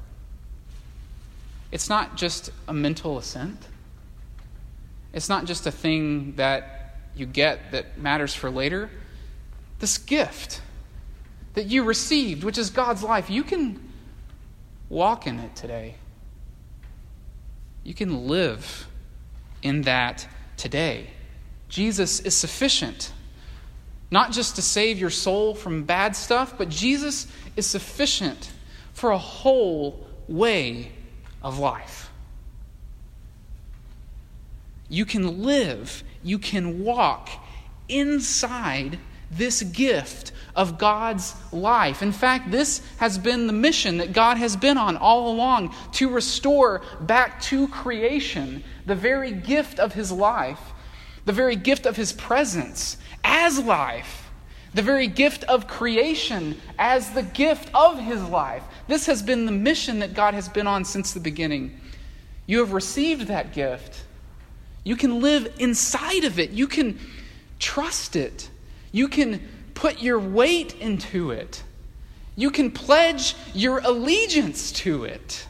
it's 1.71 1.89
not 1.89 2.17
just 2.17 2.51
a 2.67 2.73
mental 2.73 3.17
assent. 3.17 3.57
It's 5.13 5.29
not 5.29 5.45
just 5.45 5.65
a 5.67 5.71
thing 5.71 6.35
that 6.35 6.97
you 7.15 7.25
get 7.25 7.71
that 7.71 7.97
matters 7.97 8.33
for 8.33 8.49
later, 8.49 8.89
this 9.79 9.97
gift 9.97 10.61
that 11.53 11.67
you 11.67 11.83
received, 11.83 12.43
which 12.43 12.57
is 12.57 12.69
God's 12.69 13.03
life, 13.03 13.29
you 13.29 13.43
can 13.43 13.79
walk 14.89 15.27
in 15.27 15.39
it 15.39 15.55
today. 15.55 15.95
You 17.83 17.93
can 17.93 18.27
live 18.27 18.87
in 19.61 19.81
that 19.81 20.27
today. 20.57 21.07
Jesus 21.69 22.19
is 22.19 22.35
sufficient, 22.35 23.11
not 24.09 24.31
just 24.31 24.55
to 24.55 24.61
save 24.61 24.99
your 24.99 25.09
soul 25.09 25.55
from 25.55 25.83
bad 25.83 26.15
stuff, 26.15 26.57
but 26.57 26.69
Jesus 26.69 27.27
is 27.55 27.67
sufficient 27.67 28.51
for 28.93 29.11
a 29.11 29.17
whole 29.17 30.07
way 30.27 30.91
of 31.41 31.59
life. 31.59 32.09
You 34.89 35.05
can 35.05 35.43
live 35.43 36.03
you 36.23 36.39
can 36.39 36.83
walk 36.83 37.29
inside 37.89 38.97
this 39.37 39.61
gift 39.63 40.31
of 40.55 40.77
God's 40.77 41.35
life. 41.51 42.01
In 42.01 42.11
fact, 42.11 42.51
this 42.51 42.81
has 42.97 43.17
been 43.17 43.47
the 43.47 43.53
mission 43.53 43.97
that 43.97 44.13
God 44.13 44.37
has 44.37 44.55
been 44.55 44.77
on 44.77 44.97
all 44.97 45.31
along 45.31 45.73
to 45.93 46.09
restore 46.09 46.81
back 47.01 47.41
to 47.43 47.67
creation 47.67 48.63
the 48.85 48.95
very 48.95 49.31
gift 49.31 49.79
of 49.79 49.93
His 49.93 50.11
life, 50.11 50.59
the 51.25 51.33
very 51.33 51.55
gift 51.55 51.85
of 51.85 51.95
His 51.95 52.13
presence 52.13 52.97
as 53.23 53.59
life, 53.59 54.31
the 54.73 54.81
very 54.81 55.07
gift 55.07 55.43
of 55.45 55.67
creation 55.67 56.59
as 56.77 57.11
the 57.11 57.23
gift 57.23 57.69
of 57.73 57.99
His 57.99 58.23
life. 58.23 58.63
This 58.87 59.05
has 59.07 59.23
been 59.23 59.45
the 59.45 59.51
mission 59.51 59.99
that 59.99 60.13
God 60.13 60.33
has 60.33 60.49
been 60.49 60.67
on 60.67 60.85
since 60.85 61.13
the 61.13 61.19
beginning. 61.19 61.79
You 62.45 62.59
have 62.59 62.73
received 62.73 63.27
that 63.27 63.53
gift. 63.53 64.03
You 64.83 64.95
can 64.95 65.21
live 65.21 65.51
inside 65.59 66.25
of 66.25 66.39
it. 66.39 66.51
You 66.51 66.67
can 66.67 66.99
trust 67.57 68.15
it. 68.15 68.49
You 68.93 69.09
can 69.09 69.41
put 69.73 70.01
your 70.01 70.19
weight 70.19 70.75
into 70.79 71.31
it. 71.31 71.61
You 72.37 72.49
can 72.49 72.71
pledge 72.71 73.35
your 73.53 73.79
allegiance 73.79 74.71
to 74.71 75.03
it. 75.03 75.45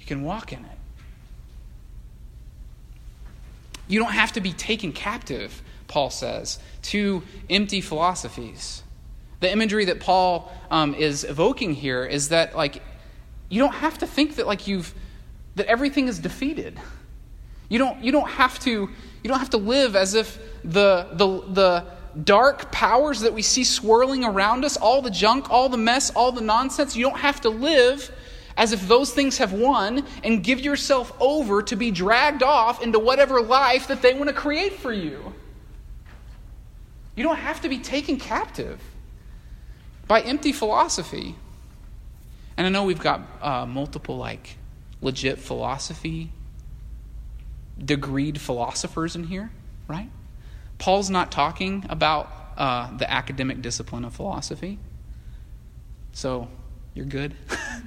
You 0.00 0.06
can 0.06 0.24
walk 0.24 0.52
in 0.52 0.58
it. 0.64 0.78
You 3.86 4.00
don't 4.00 4.12
have 4.12 4.32
to 4.32 4.40
be 4.40 4.52
taken 4.52 4.92
captive, 4.92 5.62
Paul 5.86 6.10
says, 6.10 6.58
to 6.82 7.22
empty 7.48 7.80
philosophies. 7.80 8.82
The 9.40 9.52
imagery 9.52 9.84
that 9.86 10.00
Paul 10.00 10.50
um, 10.70 10.94
is 10.94 11.24
evoking 11.24 11.74
here 11.74 12.04
is 12.04 12.30
that, 12.30 12.56
like, 12.56 12.82
you 13.50 13.60
don't 13.60 13.74
have 13.74 13.98
to 13.98 14.06
think 14.06 14.36
that, 14.36 14.46
like, 14.46 14.66
you've 14.66 14.94
that 15.56 15.66
everything 15.66 16.08
is 16.08 16.18
defeated. 16.18 16.80
You 17.68 17.78
don't, 17.78 18.02
you 18.02 18.10
don't 18.12 18.30
have 18.30 18.58
to 18.60 18.88
you 19.22 19.28
don't 19.28 19.38
have 19.38 19.50
to 19.50 19.56
live 19.56 19.96
as 19.96 20.14
if 20.14 20.38
the, 20.64 21.08
the, 21.12 21.26
the 21.52 21.84
dark 22.24 22.72
powers 22.72 23.20
that 23.20 23.32
we 23.32 23.42
see 23.42 23.64
swirling 23.64 24.24
around 24.24 24.64
us, 24.64 24.76
all 24.76 25.02
the 25.02 25.10
junk, 25.10 25.50
all 25.50 25.68
the 25.68 25.78
mess, 25.78 26.10
all 26.10 26.32
the 26.32 26.40
nonsense. 26.40 26.96
You 26.96 27.04
don't 27.04 27.18
have 27.20 27.40
to 27.42 27.50
live 27.50 28.10
as 28.56 28.72
if 28.72 28.86
those 28.86 29.12
things 29.12 29.38
have 29.38 29.52
won 29.52 30.04
and 30.22 30.42
give 30.42 30.60
yourself 30.60 31.12
over 31.20 31.62
to 31.62 31.76
be 31.76 31.90
dragged 31.90 32.42
off 32.42 32.82
into 32.82 32.98
whatever 32.98 33.40
life 33.40 33.88
that 33.88 34.02
they 34.02 34.14
want 34.14 34.28
to 34.28 34.34
create 34.34 34.74
for 34.74 34.92
you. 34.92 35.32
You 37.14 37.22
don't 37.22 37.36
have 37.36 37.60
to 37.62 37.68
be 37.68 37.78
taken 37.78 38.18
captive 38.18 38.80
by 40.06 40.20
empty 40.20 40.52
philosophy. 40.52 41.36
And 42.56 42.66
I 42.66 42.70
know 42.70 42.84
we've 42.84 43.00
got 43.00 43.20
uh, 43.40 43.66
multiple, 43.66 44.16
like, 44.16 44.56
legit 45.00 45.38
philosophy, 45.38 46.30
degreed 47.84 48.38
philosophers 48.38 49.16
in 49.16 49.24
here, 49.24 49.50
right? 49.88 50.10
Paul's 50.78 51.10
not 51.10 51.30
talking 51.30 51.84
about 51.88 52.30
uh, 52.56 52.96
the 52.96 53.10
academic 53.10 53.62
discipline 53.62 54.04
of 54.04 54.14
philosophy. 54.14 54.78
So, 56.12 56.48
you're 56.94 57.06
good. 57.06 57.34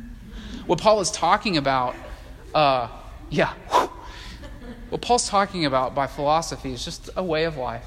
what 0.65 0.79
Paul 0.79 0.99
is 1.01 1.11
talking 1.11 1.57
about, 1.57 1.95
uh, 2.53 2.87
yeah, 3.29 3.53
what 4.89 5.01
Paul's 5.01 5.27
talking 5.27 5.65
about 5.65 5.93
by 5.93 6.07
philosophy 6.07 6.73
is 6.73 6.83
just 6.83 7.09
a 7.15 7.23
way 7.23 7.43
of 7.45 7.57
life, 7.57 7.85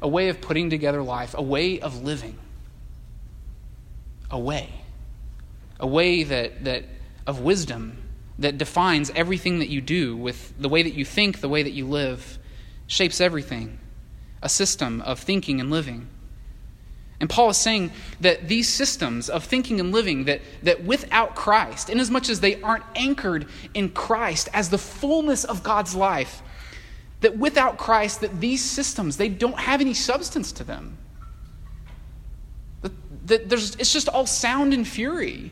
a 0.00 0.08
way 0.08 0.28
of 0.28 0.40
putting 0.40 0.70
together 0.70 1.02
life, 1.02 1.34
a 1.36 1.42
way 1.42 1.80
of 1.80 2.02
living. 2.02 2.38
A 4.30 4.38
way. 4.38 4.70
A 5.78 5.86
way 5.86 6.22
that, 6.22 6.64
that 6.64 6.84
of 7.26 7.40
wisdom 7.40 7.98
that 8.38 8.58
defines 8.58 9.10
everything 9.14 9.60
that 9.60 9.68
you 9.68 9.80
do 9.80 10.16
with 10.16 10.52
the 10.58 10.68
way 10.68 10.82
that 10.82 10.94
you 10.94 11.04
think, 11.04 11.40
the 11.40 11.48
way 11.48 11.62
that 11.62 11.72
you 11.72 11.86
live, 11.86 12.38
shapes 12.86 13.20
everything. 13.20 13.78
A 14.42 14.48
system 14.48 15.00
of 15.02 15.18
thinking 15.18 15.60
and 15.60 15.70
living. 15.70 16.08
And 17.18 17.30
Paul 17.30 17.50
is 17.50 17.56
saying 17.56 17.92
that 18.20 18.46
these 18.46 18.68
systems 18.68 19.30
of 19.30 19.44
thinking 19.44 19.80
and 19.80 19.90
living, 19.90 20.24
that, 20.24 20.42
that 20.62 20.84
without 20.84 21.34
Christ, 21.34 21.88
inasmuch 21.88 22.28
as 22.28 22.40
they 22.40 22.60
aren't 22.60 22.84
anchored 22.94 23.48
in 23.72 23.88
Christ 23.88 24.50
as 24.52 24.68
the 24.68 24.78
fullness 24.78 25.44
of 25.44 25.62
God's 25.62 25.94
life, 25.94 26.42
that 27.22 27.38
without 27.38 27.78
Christ, 27.78 28.20
that 28.20 28.38
these 28.40 28.62
systems, 28.62 29.16
they 29.16 29.30
don't 29.30 29.58
have 29.58 29.80
any 29.80 29.94
substance 29.94 30.52
to 30.52 30.64
them. 30.64 30.98
That, 32.82 32.92
that 33.28 33.48
there's, 33.48 33.76
it's 33.76 33.92
just 33.92 34.10
all 34.10 34.26
sound 34.26 34.74
and 34.74 34.86
fury. 34.86 35.50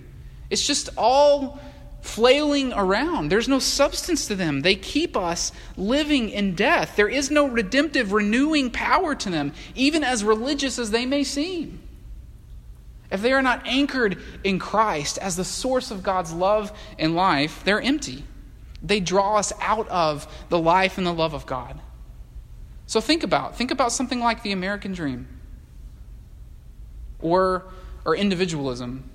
It's 0.51 0.67
just 0.67 0.91
all 0.99 1.59
flailing 2.05 2.71
around. 2.75 3.31
There's 3.31 3.49
no 3.49 3.59
substance 3.59 4.27
to 4.27 4.35
them. 4.35 4.61
They 4.61 4.77
keep 4.77 5.17
us 5.17 5.53
living 5.75 6.29
in 6.29 6.55
death. 6.55 6.97
There 6.97 7.09
is 7.09 7.31
no 7.31 7.49
redemptive, 7.49 8.13
renewing 8.13 8.71
power 8.71 9.15
to 9.15 9.31
them, 9.31 9.55
even 9.75 10.05
as 10.05 10.23
religious 10.23 10.79
as 10.79 10.91
they 10.91 11.07
may 11.07 11.25
seem. 11.25 11.81
If 13.11 13.23
they 13.23 13.33
are 13.33 13.41
not 13.41 13.67
anchored 13.67 14.19
in 14.45 14.59
Christ 14.59 15.17
as 15.17 15.37
the 15.37 15.47
source 15.47 15.91
of 15.91 16.03
God's 16.03 16.31
love 16.31 16.77
and 16.99 17.17
life, 17.17 17.65
they're 17.65 17.81
empty. 17.81 18.25
They 18.83 19.01
draw 19.01 19.39
us 19.39 19.55
out 19.63 19.89
of 19.89 20.31
the 20.51 20.59
life 20.59 20.99
and 20.99 21.07
the 21.07 21.13
love 21.13 21.33
of 21.33 21.47
God. 21.47 21.81
So 22.87 23.01
think 23.01 23.23
about 23.23 23.57
think 23.57 23.71
about 23.71 23.93
something 23.93 24.21
like 24.21 24.43
the 24.43 24.53
American 24.53 24.93
dream 24.93 25.27
or 27.23 27.65
or 28.05 28.15
individualism 28.15 29.09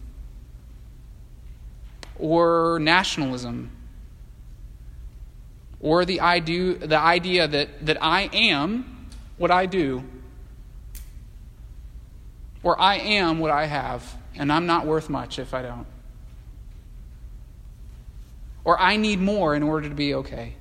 or 2.19 2.79
nationalism 2.79 3.71
or 5.79 6.05
the 6.05 6.19
idea, 6.19 6.75
the 6.75 6.99
idea 6.99 7.47
that, 7.47 7.85
that 7.85 7.97
I 8.01 8.29
am 8.33 9.07
what 9.37 9.51
I 9.51 9.65
do 9.65 10.03
or 12.63 12.79
I 12.79 12.97
am 12.97 13.39
what 13.39 13.51
I 13.51 13.65
have 13.65 14.15
and 14.35 14.51
I'm 14.51 14.65
not 14.65 14.85
worth 14.85 15.09
much 15.09 15.39
if 15.39 15.53
I 15.53 15.61
don't. 15.61 15.87
Or 18.63 18.79
I 18.79 18.97
need 18.97 19.19
more 19.19 19.55
in 19.55 19.63
order 19.63 19.87
to 19.89 19.95
be 19.95 20.13
okay. 20.15 20.53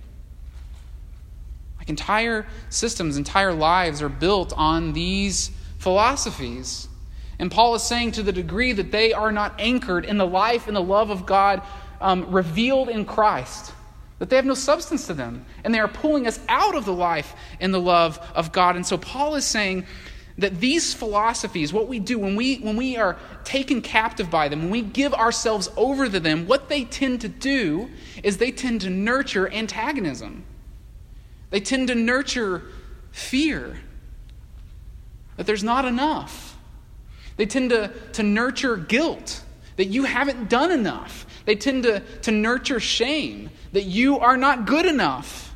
Like 1.78 1.88
entire 1.88 2.46
systems, 2.70 3.16
entire 3.16 3.52
lives 3.52 4.00
are 4.02 4.08
built 4.08 4.52
on 4.56 4.92
these 4.92 5.50
philosophies. 5.78 6.88
And 7.38 7.50
Paul 7.50 7.75
is 7.75 7.83
saying 7.83 8.12
to 8.12 8.23
the 8.23 8.33
degree 8.33 8.73
that 8.73 8.90
they 8.90 9.12
are 9.12 9.30
not 9.30 9.54
anchored 9.59 10.04
in 10.04 10.18
the 10.18 10.27
life 10.27 10.66
and 10.66 10.77
the 10.77 10.83
love 10.83 11.11
of 11.11 11.24
God 11.24 11.62
um, 12.01 12.31
revealed 12.31 12.88
in 12.88 13.05
Christ, 13.05 13.72
that 14.18 14.29
they 14.29 14.37
have 14.37 14.44
no 14.44 14.55
substance 14.55 15.07
to 15.07 15.14
them. 15.14 15.46
And 15.62 15.72
they 15.72 15.79
are 15.79 15.88
pulling 15.88 16.27
us 16.27 16.40
out 16.48 16.74
of 16.74 16.85
the 16.85 16.92
life 16.92 17.35
and 17.61 17.72
the 17.72 17.81
love 17.81 18.18
of 18.35 18.51
God. 18.51 18.74
And 18.74 18.85
so 18.85 18.98
Paul 18.98 19.37
is 19.37 19.44
saying 19.44 19.87
that 20.38 20.61
these 20.61 20.94
philosophies, 20.94 21.72
what 21.72 21.88
we 21.88 21.98
do 21.98 22.18
when 22.18 22.37
we, 22.37 22.59
when 22.59 22.77
we 22.77 22.96
are 22.96 23.16
taken 23.44 23.83
captive 23.83 24.31
by 24.31 24.48
them, 24.48 24.62
when 24.62 24.70
we 24.70 24.83
give 24.83 25.14
ourselves 25.14 25.68
over 25.77 26.09
to 26.09 26.20
them, 26.20 26.46
what 26.46 26.68
they 26.68 26.85
tend 26.85 27.20
to 27.20 27.29
do 27.29 27.88
is 28.22 28.38
they 28.38 28.53
tend 28.53 28.81
to 28.81 28.90
nurture 28.90 29.53
antagonism. 29.53 30.44
They 31.51 31.61
tend 31.61 31.88
to 31.88 31.94
nurture 31.94 32.62
fear 33.11 33.79
that 35.37 35.46
there's 35.46 35.64
not 35.64 35.85
enough 35.85 36.47
they 37.38 37.46
tend 37.46 37.70
to, 37.70 37.90
to 38.14 38.22
nurture 38.22 38.77
guilt, 38.77 39.42
that 39.77 39.87
you 39.87 40.05
haven't 40.05 40.51
done 40.51 40.70
enough. 40.70 41.24
They 41.46 41.55
tend 41.55 41.85
to, 41.85 42.01
to 42.22 42.31
nurture 42.33 42.81
shame, 42.81 43.48
that 43.72 43.85
you 43.85 44.18
are 44.18 44.37
not 44.37 44.66
good 44.66 44.85
enough. 44.85 45.55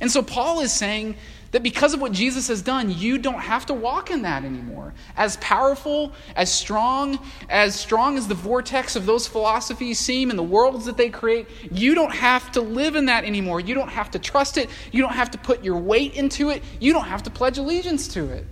And 0.00 0.10
so 0.10 0.22
Paul 0.22 0.60
is 0.60 0.72
saying 0.72 1.16
that 1.52 1.62
because 1.62 1.94
of 1.94 2.00
what 2.00 2.12
Jesus 2.12 2.48
has 2.48 2.62
done, 2.62 2.90
you 2.90 3.16
don't 3.16 3.40
have 3.40 3.66
to 3.66 3.74
walk 3.74 4.10
in 4.10 4.22
that 4.22 4.44
anymore. 4.44 4.92
As 5.16 5.36
powerful, 5.36 6.12
as 6.34 6.52
strong, 6.52 7.18
as 7.48 7.78
strong 7.78 8.18
as 8.18 8.26
the 8.26 8.34
vortex 8.34 8.96
of 8.96 9.06
those 9.06 9.28
philosophies 9.28 10.00
seem 10.00 10.30
and 10.30 10.38
the 10.38 10.42
worlds 10.42 10.86
that 10.86 10.96
they 10.96 11.10
create, 11.10 11.46
you 11.70 11.94
don't 11.94 12.14
have 12.14 12.50
to 12.52 12.60
live 12.60 12.96
in 12.96 13.06
that 13.06 13.24
anymore. 13.24 13.60
You 13.60 13.74
don't 13.74 13.90
have 13.90 14.10
to 14.12 14.18
trust 14.18 14.58
it. 14.58 14.68
You 14.90 15.02
don't 15.02 15.12
have 15.12 15.30
to 15.30 15.38
put 15.38 15.62
your 15.62 15.76
weight 15.76 16.14
into 16.14 16.50
it. 16.50 16.64
You 16.80 16.92
don't 16.92 17.04
have 17.04 17.22
to 17.24 17.30
pledge 17.30 17.58
allegiance 17.58 18.08
to 18.08 18.30
it 18.30 18.46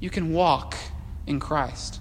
you 0.00 0.10
can 0.10 0.32
walk 0.32 0.76
in 1.26 1.40
Christ. 1.40 2.00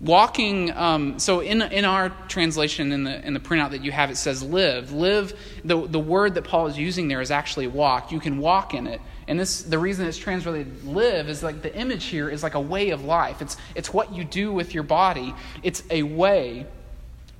Walking, 0.00 0.72
um, 0.72 1.20
so 1.20 1.40
in, 1.40 1.62
in 1.62 1.84
our 1.84 2.08
translation, 2.26 2.90
in 2.90 3.04
the, 3.04 3.24
in 3.24 3.34
the 3.34 3.40
printout 3.40 3.70
that 3.70 3.84
you 3.84 3.92
have, 3.92 4.10
it 4.10 4.16
says 4.16 4.42
live. 4.42 4.92
Live, 4.92 5.38
the, 5.64 5.86
the 5.86 6.00
word 6.00 6.34
that 6.34 6.42
Paul 6.42 6.66
is 6.66 6.76
using 6.76 7.06
there 7.06 7.20
is 7.20 7.30
actually 7.30 7.68
walk. 7.68 8.10
You 8.10 8.18
can 8.18 8.38
walk 8.38 8.74
in 8.74 8.88
it. 8.88 9.00
And 9.28 9.38
this, 9.38 9.62
the 9.62 9.78
reason 9.78 10.06
it's 10.08 10.18
translated 10.18 10.84
live 10.84 11.28
is 11.28 11.44
like 11.44 11.62
the 11.62 11.72
image 11.76 12.06
here 12.06 12.28
is 12.28 12.42
like 12.42 12.54
a 12.54 12.60
way 12.60 12.90
of 12.90 13.04
life. 13.04 13.40
It's, 13.40 13.56
it's 13.76 13.94
what 13.94 14.12
you 14.12 14.24
do 14.24 14.52
with 14.52 14.74
your 14.74 14.82
body, 14.82 15.34
it's 15.62 15.84
a 15.88 16.02
way. 16.02 16.66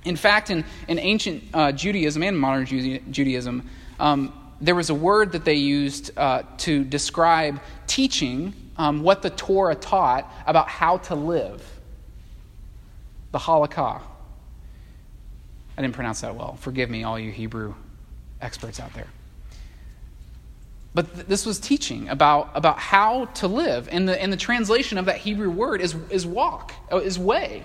In 0.05 0.17
fact, 0.17 0.51
in, 0.51 0.65
in 0.87 0.99
ancient 0.99 1.45
uh, 1.53 1.73
Judaism 1.73 2.23
and 2.23 2.38
modern 2.38 2.67
Judaism, 2.67 3.69
um, 3.99 4.33
there 4.62 4.77
was 4.77 4.90
a 4.90 4.94
word 4.94 5.33
that 5.33 5.44
they 5.44 5.55
used 5.57 6.16
uh, 6.16 6.44
to 6.59 6.85
describe 6.85 7.61
teaching 7.88 8.55
um, 8.77 9.03
what 9.03 9.20
the 9.20 9.31
Torah 9.31 9.75
taught 9.75 10.33
about 10.46 10.68
how 10.68 10.98
to 10.98 11.14
live 11.14 11.62
the 13.33 13.38
halakha. 13.38 14.01
I 15.77 15.83
didn't 15.83 15.94
pronounce 15.94 16.20
that 16.20 16.37
well. 16.37 16.57
Forgive 16.57 16.88
me, 16.88 17.03
all 17.03 17.18
you 17.18 17.33
Hebrew 17.33 17.75
experts 18.40 18.79
out 18.79 18.94
there. 18.94 19.09
But 20.94 21.12
th- 21.14 21.27
this 21.27 21.44
was 21.44 21.59
teaching 21.59 22.09
about, 22.09 22.51
about 22.55 22.79
how 22.79 23.27
to 23.27 23.48
live. 23.48 23.88
And 23.90 24.09
the, 24.09 24.20
and 24.20 24.33
the 24.33 24.37
translation 24.37 24.96
of 24.96 25.07
that 25.07 25.16
Hebrew 25.16 25.51
word 25.51 25.81
is, 25.81 25.96
is 26.11 26.27
walk, 26.27 26.72
uh, 26.92 26.98
is 26.98 27.18
way. 27.18 27.64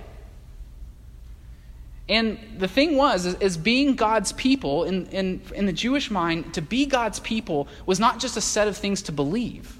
And 2.10 2.40
the 2.58 2.68
thing 2.68 2.96
was, 2.96 3.26
is, 3.26 3.36
is, 3.36 3.58
being 3.58 3.96
God's 3.96 4.32
people, 4.32 4.86
in, 4.86 5.08
in, 5.08 5.42
in 5.54 5.66
the 5.66 5.74
Jewish 5.74 6.10
mind, 6.10 6.54
to 6.54 6.62
be 6.62 6.86
God's 6.86 7.20
people 7.20 7.68
was 7.86 8.00
not 8.00 8.20
just 8.20 8.38
a 8.38 8.42
set 8.42 8.68
of 8.68 8.78
things 8.78 9.02
to 9.04 9.12
believe. 9.12 9.76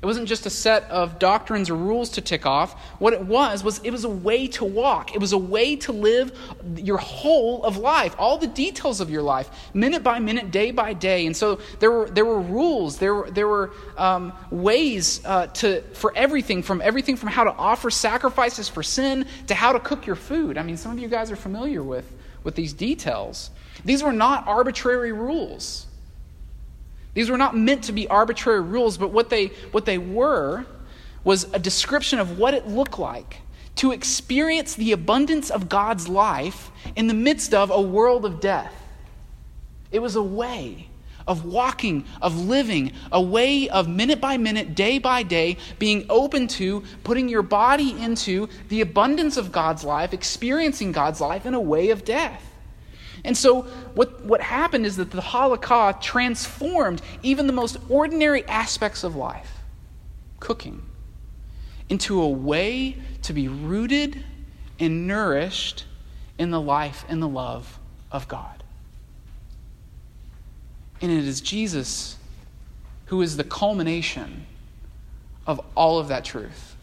It 0.00 0.06
wasn't 0.06 0.28
just 0.28 0.46
a 0.46 0.50
set 0.50 0.84
of 0.84 1.18
doctrines 1.18 1.70
or 1.70 1.74
rules 1.74 2.10
to 2.10 2.20
tick 2.20 2.46
off. 2.46 2.80
What 3.00 3.12
it 3.12 3.22
was, 3.22 3.64
was 3.64 3.80
it 3.82 3.90
was 3.90 4.04
a 4.04 4.08
way 4.08 4.46
to 4.48 4.64
walk. 4.64 5.14
It 5.14 5.20
was 5.20 5.32
a 5.32 5.38
way 5.38 5.74
to 5.76 5.92
live 5.92 6.38
your 6.76 6.98
whole 6.98 7.64
of 7.64 7.76
life, 7.78 8.14
all 8.18 8.38
the 8.38 8.46
details 8.46 9.00
of 9.00 9.10
your 9.10 9.22
life, 9.22 9.50
minute 9.74 10.04
by 10.04 10.20
minute, 10.20 10.52
day 10.52 10.70
by 10.70 10.92
day. 10.92 11.26
And 11.26 11.36
so 11.36 11.58
there 11.80 11.90
were, 11.90 12.08
there 12.08 12.24
were 12.24 12.40
rules, 12.40 12.98
there 12.98 13.14
were, 13.14 13.30
there 13.30 13.48
were 13.48 13.72
um, 13.96 14.32
ways 14.50 15.20
uh, 15.24 15.48
to, 15.48 15.82
for 15.94 16.12
everything, 16.14 16.62
from 16.62 16.80
everything 16.80 17.16
from 17.16 17.30
how 17.30 17.42
to 17.42 17.52
offer 17.52 17.90
sacrifices 17.90 18.68
for 18.68 18.84
sin 18.84 19.26
to 19.48 19.54
how 19.54 19.72
to 19.72 19.80
cook 19.80 20.06
your 20.06 20.16
food. 20.16 20.58
I 20.58 20.62
mean, 20.62 20.76
some 20.76 20.92
of 20.92 21.00
you 21.00 21.08
guys 21.08 21.32
are 21.32 21.36
familiar 21.36 21.82
with, 21.82 22.06
with 22.44 22.54
these 22.54 22.72
details. 22.72 23.50
These 23.84 24.04
were 24.04 24.12
not 24.12 24.46
arbitrary 24.46 25.12
rules. 25.12 25.87
These 27.18 27.30
were 27.30 27.36
not 27.36 27.56
meant 27.56 27.82
to 27.82 27.92
be 27.92 28.06
arbitrary 28.06 28.60
rules, 28.60 28.96
but 28.96 29.10
what 29.10 29.28
they, 29.28 29.46
what 29.72 29.86
they 29.86 29.98
were 29.98 30.64
was 31.24 31.52
a 31.52 31.58
description 31.58 32.20
of 32.20 32.38
what 32.38 32.54
it 32.54 32.68
looked 32.68 32.96
like 32.96 33.38
to 33.74 33.90
experience 33.90 34.76
the 34.76 34.92
abundance 34.92 35.50
of 35.50 35.68
God's 35.68 36.08
life 36.08 36.70
in 36.94 37.08
the 37.08 37.14
midst 37.14 37.54
of 37.54 37.72
a 37.72 37.80
world 37.80 38.24
of 38.24 38.38
death. 38.38 38.72
It 39.90 39.98
was 39.98 40.14
a 40.14 40.22
way, 40.22 40.90
of 41.26 41.44
walking, 41.44 42.04
of 42.22 42.38
living, 42.38 42.92
a 43.10 43.20
way 43.20 43.68
of 43.68 43.88
minute 43.88 44.20
by 44.20 44.36
minute, 44.36 44.76
day 44.76 45.00
by 45.00 45.24
day, 45.24 45.56
being 45.80 46.06
open 46.08 46.46
to 46.46 46.84
putting 47.02 47.28
your 47.28 47.42
body 47.42 48.00
into 48.00 48.48
the 48.68 48.80
abundance 48.80 49.36
of 49.36 49.50
God's 49.50 49.82
life, 49.82 50.12
experiencing 50.12 50.92
God's 50.92 51.20
life 51.20 51.46
in 51.46 51.54
a 51.54 51.60
way 51.60 51.90
of 51.90 52.04
death. 52.04 52.44
And 53.24 53.36
so, 53.36 53.62
what, 53.94 54.24
what 54.24 54.40
happened 54.40 54.86
is 54.86 54.96
that 54.96 55.10
the 55.10 55.20
halakha 55.20 56.00
transformed 56.00 57.02
even 57.22 57.46
the 57.46 57.52
most 57.52 57.76
ordinary 57.88 58.44
aspects 58.46 59.04
of 59.04 59.16
life, 59.16 59.58
cooking, 60.40 60.82
into 61.88 62.20
a 62.20 62.28
way 62.28 62.96
to 63.22 63.32
be 63.32 63.48
rooted 63.48 64.24
and 64.78 65.06
nourished 65.06 65.84
in 66.38 66.50
the 66.50 66.60
life 66.60 67.04
and 67.08 67.20
the 67.20 67.28
love 67.28 67.78
of 68.12 68.28
God. 68.28 68.62
And 71.00 71.10
it 71.10 71.24
is 71.24 71.40
Jesus 71.40 72.16
who 73.06 73.22
is 73.22 73.36
the 73.36 73.44
culmination 73.44 74.46
of 75.46 75.60
all 75.74 75.98
of 75.98 76.08
that 76.08 76.24
truth. 76.24 76.76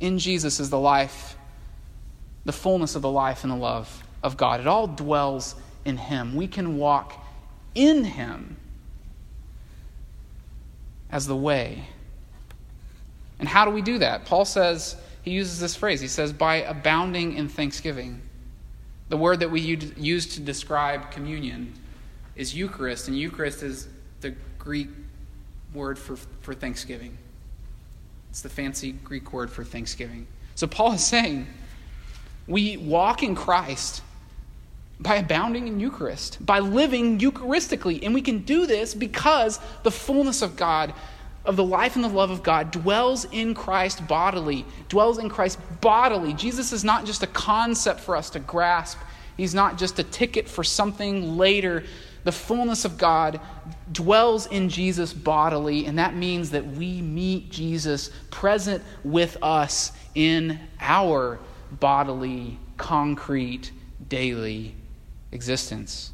In 0.00 0.18
Jesus 0.18 0.60
is 0.60 0.70
the 0.70 0.78
life, 0.78 1.36
the 2.44 2.52
fullness 2.52 2.96
of 2.96 3.02
the 3.02 3.10
life 3.10 3.44
and 3.44 3.52
the 3.52 3.56
love 3.56 4.02
of 4.22 4.36
God. 4.36 4.60
It 4.60 4.66
all 4.66 4.86
dwells 4.86 5.54
in 5.84 5.96
Him. 5.96 6.34
We 6.34 6.48
can 6.48 6.78
walk 6.78 7.24
in 7.74 8.04
Him 8.04 8.56
as 11.10 11.26
the 11.26 11.36
way. 11.36 11.84
And 13.38 13.48
how 13.48 13.64
do 13.64 13.70
we 13.70 13.82
do 13.82 13.98
that? 13.98 14.24
Paul 14.24 14.44
says, 14.44 14.96
he 15.22 15.32
uses 15.32 15.58
this 15.60 15.74
phrase. 15.74 16.00
He 16.00 16.08
says, 16.08 16.32
by 16.32 16.56
abounding 16.56 17.34
in 17.34 17.48
thanksgiving. 17.48 18.22
The 19.08 19.16
word 19.16 19.40
that 19.40 19.50
we 19.50 19.60
use 19.60 20.34
to 20.34 20.40
describe 20.40 21.10
communion 21.10 21.74
is 22.34 22.54
Eucharist, 22.54 23.08
and 23.08 23.18
Eucharist 23.18 23.62
is 23.62 23.88
the 24.20 24.34
Greek 24.58 24.88
word 25.74 25.98
for, 25.98 26.16
for 26.16 26.54
thanksgiving. 26.54 27.16
It's 28.30 28.40
the 28.40 28.48
fancy 28.48 28.92
Greek 28.92 29.32
word 29.32 29.50
for 29.50 29.64
thanksgiving. 29.64 30.26
So 30.54 30.66
Paul 30.66 30.92
is 30.92 31.06
saying, 31.06 31.46
we 32.46 32.76
walk 32.76 33.22
in 33.22 33.34
Christ 33.34 34.02
by 35.00 35.16
abounding 35.16 35.68
in 35.68 35.78
Eucharist, 35.78 36.44
by 36.44 36.58
living 36.58 37.18
Eucharistically. 37.18 38.00
And 38.02 38.14
we 38.14 38.22
can 38.22 38.38
do 38.40 38.66
this 38.66 38.94
because 38.94 39.60
the 39.82 39.90
fullness 39.90 40.42
of 40.42 40.56
God, 40.56 40.94
of 41.44 41.56
the 41.56 41.64
life 41.64 41.96
and 41.96 42.04
the 42.04 42.08
love 42.08 42.30
of 42.30 42.42
God, 42.42 42.70
dwells 42.70 43.26
in 43.26 43.54
Christ 43.54 44.06
bodily, 44.08 44.64
dwells 44.88 45.18
in 45.18 45.28
Christ 45.28 45.58
bodily. 45.80 46.32
Jesus 46.32 46.72
is 46.72 46.82
not 46.82 47.04
just 47.04 47.22
a 47.22 47.26
concept 47.28 48.00
for 48.00 48.16
us 48.16 48.30
to 48.30 48.40
grasp, 48.40 48.98
He's 49.36 49.54
not 49.54 49.76
just 49.76 49.98
a 49.98 50.02
ticket 50.02 50.48
for 50.48 50.64
something 50.64 51.36
later. 51.36 51.84
The 52.24 52.32
fullness 52.32 52.86
of 52.86 52.96
God 52.96 53.38
dwells 53.92 54.46
in 54.46 54.70
Jesus 54.70 55.12
bodily, 55.12 55.84
and 55.84 55.98
that 55.98 56.16
means 56.16 56.50
that 56.50 56.66
we 56.66 57.02
meet 57.02 57.50
Jesus 57.50 58.10
present 58.30 58.82
with 59.04 59.36
us 59.42 59.92
in 60.14 60.58
our 60.80 61.38
bodily, 61.70 62.58
concrete, 62.78 63.70
daily 64.08 64.74
existence. 65.36 66.10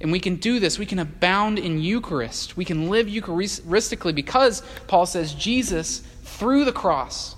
And 0.00 0.10
we 0.10 0.18
can 0.18 0.34
do 0.36 0.58
this. 0.58 0.80
We 0.80 0.86
can 0.86 0.98
abound 0.98 1.60
in 1.60 1.80
Eucharist. 1.80 2.56
We 2.56 2.64
can 2.64 2.90
live 2.90 3.06
Eucharistically 3.06 4.12
because, 4.12 4.60
Paul 4.88 5.06
says, 5.06 5.32
Jesus, 5.32 6.00
through 6.24 6.64
the 6.64 6.72
cross, 6.72 7.36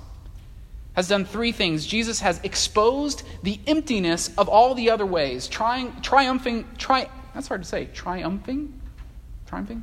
has 0.95 1.09
done 1.09 1.27
three 1.27 1.53
things. 1.53 1.85
Jesus 1.85 2.21
has 2.21 2.41
exposed 2.43 3.23
the 3.43 3.61
emptiness 3.67 4.31
of 4.39 4.49
all 4.49 4.75
the 4.75 4.89
other 4.89 5.05
ways, 5.05 5.47
trying, 5.47 6.01
triumphing, 6.01 6.67
tri- 6.79 7.11
that's 7.35 7.49
hard 7.49 7.63
to 7.63 7.69
say, 7.69 7.87
triumphing? 7.93 8.81
Triumphing? 9.47 9.83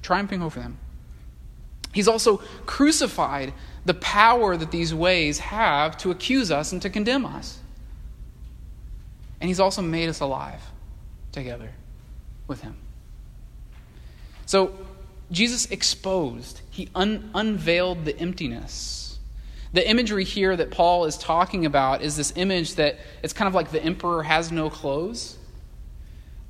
Triumphing 0.00 0.42
over 0.42 0.60
them. 0.60 0.78
He's 1.92 2.08
also 2.08 2.38
crucified 2.64 3.52
the 3.84 3.94
power 3.94 4.56
that 4.56 4.70
these 4.70 4.94
ways 4.94 5.38
have 5.38 5.96
to 5.98 6.10
accuse 6.10 6.50
us 6.50 6.72
and 6.72 6.80
to 6.82 6.88
condemn 6.90 7.26
us. 7.26 7.58
And 9.40 9.48
He's 9.48 9.60
also 9.60 9.82
made 9.82 10.08
us 10.08 10.20
alive 10.20 10.62
together 11.32 11.70
with 12.46 12.62
Him. 12.62 12.76
So, 14.46 14.72
Jesus 15.30 15.70
exposed, 15.70 16.60
He 16.70 16.88
un- 16.94 17.30
unveiled 17.34 18.04
the 18.04 18.18
emptiness. 18.18 19.18
The 19.72 19.88
imagery 19.88 20.24
here 20.24 20.56
that 20.56 20.70
Paul 20.70 21.04
is 21.04 21.18
talking 21.18 21.66
about 21.66 22.00
is 22.00 22.16
this 22.16 22.32
image 22.36 22.76
that 22.76 22.98
it's 23.22 23.32
kind 23.32 23.48
of 23.48 23.54
like 23.54 23.72
the 23.72 23.82
emperor 23.82 24.22
has 24.22 24.50
no 24.50 24.70
clothes. 24.70 25.36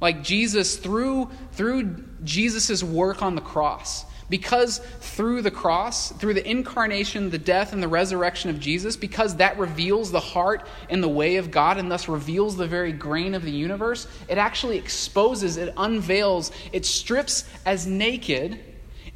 Like 0.00 0.22
Jesus, 0.22 0.76
through, 0.76 1.30
through 1.52 2.04
Jesus' 2.22 2.82
work 2.82 3.22
on 3.22 3.34
the 3.34 3.40
cross, 3.40 4.04
because 4.28 4.78
through 5.00 5.42
the 5.42 5.50
cross, 5.50 6.10
through 6.12 6.34
the 6.34 6.48
incarnation, 6.48 7.30
the 7.30 7.38
death, 7.38 7.72
and 7.72 7.82
the 7.82 7.88
resurrection 7.88 8.50
of 8.50 8.58
Jesus, 8.58 8.96
because 8.96 9.36
that 9.36 9.58
reveals 9.58 10.10
the 10.10 10.20
heart 10.20 10.66
and 10.90 11.02
the 11.02 11.08
way 11.08 11.36
of 11.36 11.50
God 11.50 11.78
and 11.78 11.90
thus 11.90 12.08
reveals 12.08 12.56
the 12.56 12.66
very 12.66 12.92
grain 12.92 13.34
of 13.34 13.42
the 13.42 13.50
universe, 13.50 14.08
it 14.28 14.38
actually 14.38 14.78
exposes, 14.78 15.56
it 15.56 15.72
unveils, 15.76 16.50
it 16.72 16.84
strips 16.84 17.44
as 17.64 17.86
naked 17.86 18.58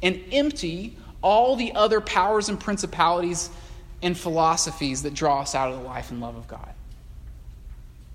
and 0.01 0.21
empty 0.31 0.95
all 1.21 1.55
the 1.55 1.73
other 1.73 2.01
powers 2.01 2.49
and 2.49 2.59
principalities 2.59 3.49
and 4.01 4.17
philosophies 4.17 5.03
that 5.03 5.13
draw 5.13 5.41
us 5.41 5.53
out 5.53 5.71
of 5.71 5.79
the 5.79 5.85
life 5.85 6.09
and 6.09 6.21
love 6.21 6.35
of 6.35 6.47
God. 6.47 6.73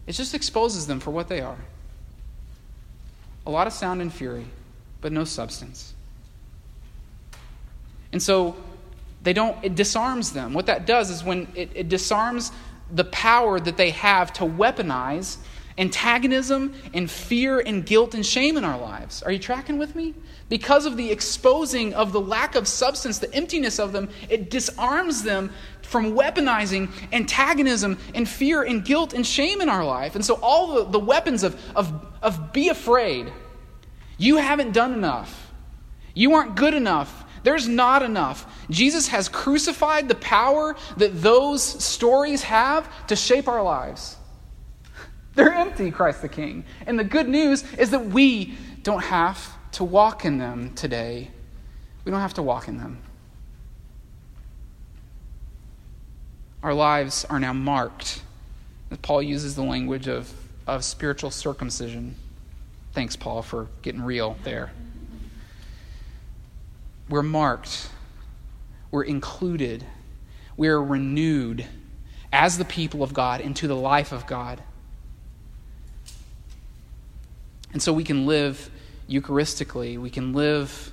It 0.07 0.13
just 0.13 0.35
exposes 0.35 0.87
them 0.87 1.01
for 1.01 1.11
what 1.11 1.29
they 1.29 1.41
are 1.41 1.59
a 3.47 3.51
lot 3.51 3.67
of 3.67 3.73
sound 3.73 4.03
and 4.03 4.13
fury, 4.13 4.45
but 5.01 5.13
no 5.13 5.25
substance. 5.25 5.95
And 8.17 8.23
so 8.23 8.57
they 9.25 9.35
don't, 9.35 9.63
it 9.63 9.75
disarms 9.75 10.33
them. 10.33 10.55
What 10.55 10.65
that 10.67 10.87
does 10.87 11.11
is 11.11 11.23
when 11.23 11.49
it, 11.55 11.71
it 11.75 11.91
disarms 11.91 12.51
the 12.91 13.05
power 13.05 13.61
that 13.61 13.77
they 13.77 13.91
have 13.91 14.33
to 14.33 14.45
weaponize 14.45 15.37
antagonism 15.77 16.73
and 16.95 17.11
fear 17.11 17.61
and 17.61 17.85
guilt 17.85 18.15
and 18.15 18.25
shame 18.25 18.57
in 18.57 18.65
our 18.65 18.79
lives. 18.79 19.23
Are 19.23 19.31
you 19.31 19.39
tracking 19.39 19.77
with 19.77 19.95
me? 19.95 20.15
Because 20.49 20.87
of 20.87 20.97
the 20.97 21.11
exposing 21.11 21.93
of 21.93 22.13
the 22.13 22.21
lack 22.23 22.55
of 22.55 22.67
substance, 22.67 23.19
the 23.19 23.31
emptiness 23.35 23.79
of 23.79 23.93
them, 23.93 24.09
it 24.31 24.49
disarms 24.49 25.23
them 25.23 25.53
from 25.83 26.15
weaponizing 26.15 26.89
antagonism 27.13 27.99
and 28.15 28.27
fear 28.27 28.63
and 28.63 28.83
guilt 28.83 29.13
and 29.13 29.27
shame 29.27 29.61
in 29.61 29.69
our 29.69 29.85
life. 29.85 30.15
And 30.15 30.25
so, 30.25 30.37
all 30.41 30.77
the, 30.77 30.85
the 30.93 31.05
weapons 31.05 31.43
of, 31.43 31.63
of, 31.77 31.93
of 32.23 32.55
be 32.55 32.71
afraid, 32.71 33.31
you 34.17 34.39
haven't 34.39 34.73
done 34.73 34.95
enough, 34.95 35.53
you 36.15 36.33
aren't 36.33 36.55
good 36.55 36.73
enough, 36.73 37.25
there's 37.47 37.69
not 37.69 38.03
enough. 38.03 38.45
Jesus 38.71 39.07
has 39.07 39.29
crucified 39.29 40.09
the 40.09 40.17
power 40.17 40.75
that 40.97 41.23
those 41.23 41.63
stories 41.63 42.43
have 42.43 43.07
to 43.07 43.15
shape 43.15 43.47
our 43.47 43.63
lives. 43.63 44.17
They're 45.37 45.53
empty, 45.53 45.93
Christ 45.93 46.23
the 46.23 46.29
King. 46.29 46.65
And 46.89 46.99
the 46.99 47.05
good 47.05 47.29
news 47.29 47.63
is 47.75 47.93
that 47.93 48.07
we 48.07 48.59
don't 48.83 49.05
have 49.05 49.49
to 49.75 49.85
walk 49.85 50.25
in 50.25 50.39
them 50.39 50.75
today. 50.75 51.31
We 52.05 52.11
don't 52.11 52.21
have 52.21 52.35
to 52.35 52.43
walk 52.43 52.67
in 52.67 52.79
them. 52.79 52.99
Our 56.65 56.75
lives 56.75 57.25
are 57.27 57.39
now 57.39 57.53
marked. 57.53 58.23
Paul 59.03 59.23
uses 59.23 59.55
the 59.55 59.63
language 59.63 60.09
of, 60.09 60.35
of 60.67 60.83
spiritual 60.83 61.31
circumcision. 61.31 62.17
Thanks, 62.93 63.15
Paul, 63.15 63.43
for 63.43 63.69
getting 63.83 64.03
real 64.03 64.37
there. 64.43 64.73
We're 67.09 67.23
marked, 67.23 67.89
we're 68.91 69.05
included, 69.05 69.85
we're 70.57 70.81
renewed 70.81 71.67
as 72.33 72.59
the 72.59 72.65
people 72.65 73.03
of 73.03 73.15
God 73.15 73.41
into 73.41 73.69
the 73.69 73.77
life 73.77 74.13
of 74.13 74.27
God. 74.27 74.63
And 77.73 77.83
so 77.83 77.93
we 77.93 78.05
can 78.05 78.27
live 78.27 78.71
Eucharistically, 79.09 79.99
we 79.99 80.11
can 80.11 80.33
live 80.33 80.93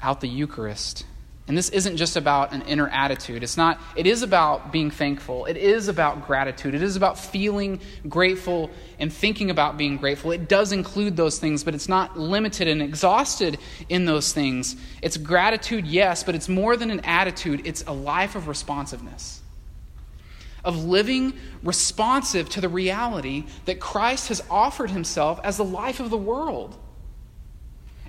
out 0.00 0.20
the 0.20 0.28
Eucharist. 0.28 1.04
And 1.48 1.56
this 1.56 1.70
isn't 1.70 1.96
just 1.96 2.16
about 2.16 2.52
an 2.52 2.60
inner 2.62 2.88
attitude. 2.88 3.42
It's 3.42 3.56
not, 3.56 3.80
it 3.96 4.06
is 4.06 4.22
about 4.22 4.70
being 4.70 4.90
thankful. 4.90 5.46
It 5.46 5.56
is 5.56 5.88
about 5.88 6.26
gratitude. 6.26 6.74
It 6.74 6.82
is 6.82 6.94
about 6.94 7.18
feeling 7.18 7.80
grateful 8.06 8.70
and 8.98 9.10
thinking 9.10 9.48
about 9.48 9.78
being 9.78 9.96
grateful. 9.96 10.30
It 10.30 10.46
does 10.46 10.72
include 10.72 11.16
those 11.16 11.38
things, 11.38 11.64
but 11.64 11.74
it's 11.74 11.88
not 11.88 12.18
limited 12.18 12.68
and 12.68 12.82
exhausted 12.82 13.58
in 13.88 14.04
those 14.04 14.34
things. 14.34 14.76
It's 15.00 15.16
gratitude, 15.16 15.86
yes, 15.86 16.22
but 16.22 16.34
it's 16.34 16.50
more 16.50 16.76
than 16.76 16.90
an 16.90 17.00
attitude, 17.00 17.62
it's 17.66 17.82
a 17.86 17.92
life 17.92 18.36
of 18.36 18.46
responsiveness. 18.46 19.40
Of 20.64 20.84
living 20.84 21.32
responsive 21.62 22.50
to 22.50 22.60
the 22.60 22.68
reality 22.68 23.46
that 23.64 23.80
Christ 23.80 24.28
has 24.28 24.42
offered 24.50 24.90
himself 24.90 25.40
as 25.42 25.56
the 25.56 25.64
life 25.64 25.98
of 25.98 26.10
the 26.10 26.18
world. 26.18 26.76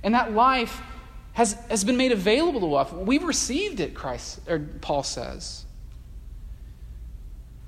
And 0.03 0.13
that 0.13 0.33
life 0.33 0.81
has, 1.39 1.53
has 1.69 1.85
been 1.85 1.95
made 1.95 2.11
available 2.11 2.59
to 2.59 2.75
us. 2.75 2.91
We've 2.91 3.23
received 3.23 3.79
it, 3.79 3.95
Christ, 3.95 4.41
or 4.45 4.59
Paul 4.59 5.03
says. 5.03 5.63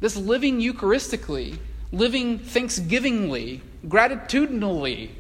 This 0.01 0.17
living 0.17 0.60
Eucharistically, 0.60 1.57
living 1.93 2.38
thanksgivingly, 2.38 3.62
gratitudinally, 3.88 5.12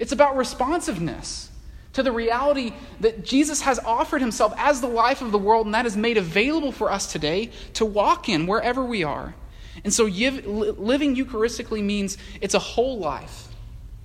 It's 0.00 0.10
about 0.10 0.36
responsiveness 0.36 1.48
to 1.92 2.02
the 2.02 2.10
reality 2.10 2.72
that 2.98 3.24
Jesus 3.24 3.60
has 3.60 3.78
offered 3.78 4.20
himself 4.20 4.52
as 4.56 4.80
the 4.80 4.88
life 4.88 5.22
of 5.22 5.30
the 5.30 5.38
world, 5.38 5.66
and 5.66 5.74
that 5.76 5.86
is 5.86 5.96
made 5.96 6.16
available 6.16 6.72
for 6.72 6.90
us 6.90 7.12
today 7.12 7.50
to 7.74 7.86
walk 7.86 8.28
in 8.28 8.48
wherever 8.48 8.84
we 8.84 9.04
are. 9.04 9.36
And 9.84 9.94
so, 9.94 10.06
living 10.06 11.14
Eucharistically 11.14 11.84
means 11.84 12.18
it's 12.40 12.54
a 12.54 12.58
whole 12.58 12.98
life. 12.98 13.49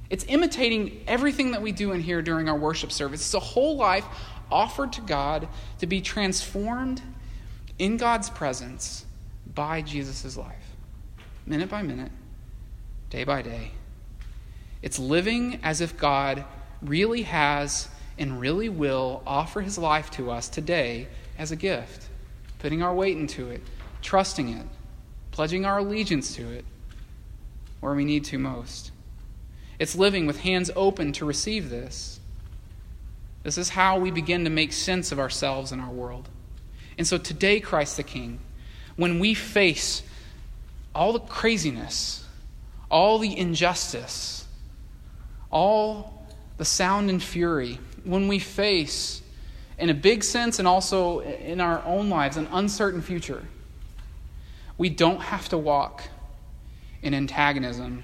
It's 0.09 0.25
imitating 0.27 1.03
everything 1.07 1.51
that 1.51 1.61
we 1.61 1.71
do 1.71 1.91
in 1.91 2.01
here 2.01 2.21
during 2.21 2.47
our 2.47 2.57
worship 2.57 2.91
service. 2.91 3.21
It's 3.21 3.33
a 3.33 3.39
whole 3.39 3.75
life 3.75 4.05
offered 4.51 4.93
to 4.93 5.01
God 5.01 5.47
to 5.79 5.87
be 5.87 6.01
transformed 6.01 7.01
in 7.79 7.97
God's 7.97 8.29
presence 8.29 9.05
by 9.53 9.81
Jesus' 9.81 10.37
life, 10.37 10.75
minute 11.45 11.69
by 11.69 11.81
minute, 11.81 12.11
day 13.09 13.23
by 13.23 13.41
day. 13.41 13.71
It's 14.81 14.99
living 14.99 15.59
as 15.63 15.81
if 15.81 15.97
God 15.97 16.45
really 16.81 17.23
has 17.23 17.89
and 18.17 18.39
really 18.39 18.69
will 18.69 19.23
offer 19.25 19.61
his 19.61 19.77
life 19.77 20.11
to 20.11 20.31
us 20.31 20.47
today 20.47 21.07
as 21.37 21.51
a 21.51 21.55
gift, 21.55 22.07
putting 22.59 22.81
our 22.81 22.93
weight 22.93 23.17
into 23.17 23.49
it, 23.49 23.61
trusting 24.01 24.49
it, 24.49 24.65
pledging 25.31 25.65
our 25.65 25.79
allegiance 25.79 26.35
to 26.35 26.49
it 26.51 26.63
where 27.79 27.93
we 27.93 28.05
need 28.05 28.23
to 28.25 28.37
most. 28.37 28.91
It's 29.79 29.95
living 29.95 30.25
with 30.25 30.39
hands 30.39 30.71
open 30.75 31.11
to 31.13 31.25
receive 31.25 31.69
this. 31.69 32.19
This 33.43 33.57
is 33.57 33.69
how 33.69 33.99
we 33.99 34.09
begin 34.09 34.43
to 34.45 34.49
make 34.49 34.73
sense 34.73 35.11
of 35.11 35.19
ourselves 35.19 35.71
and 35.71 35.81
our 35.81 35.91
world. 35.91 36.29
And 36.97 37.05
so 37.05 37.17
today, 37.17 37.59
Christ 37.59 37.97
the 37.97 38.03
King, 38.03 38.39
when 38.95 39.19
we 39.19 39.33
face 39.33 40.01
all 40.93 41.13
the 41.13 41.19
craziness, 41.19 42.25
all 42.89 43.19
the 43.19 43.37
injustice, 43.37 44.45
all 45.51 46.25
the 46.57 46.65
sound 46.65 47.09
and 47.09 47.21
fury, 47.21 47.79
when 48.03 48.27
we 48.27 48.39
face, 48.39 49.21
in 49.77 49.89
a 49.89 49.93
big 49.93 50.23
sense 50.23 50.57
and 50.57 50.67
also 50.67 51.19
in 51.19 51.59
our 51.59 51.83
own 51.85 52.09
lives, 52.09 52.37
an 52.37 52.47
uncertain 52.51 53.01
future, 53.01 53.43
we 54.77 54.89
don't 54.89 55.21
have 55.21 55.49
to 55.49 55.57
walk 55.57 56.03
in 57.01 57.13
antagonism. 57.13 58.03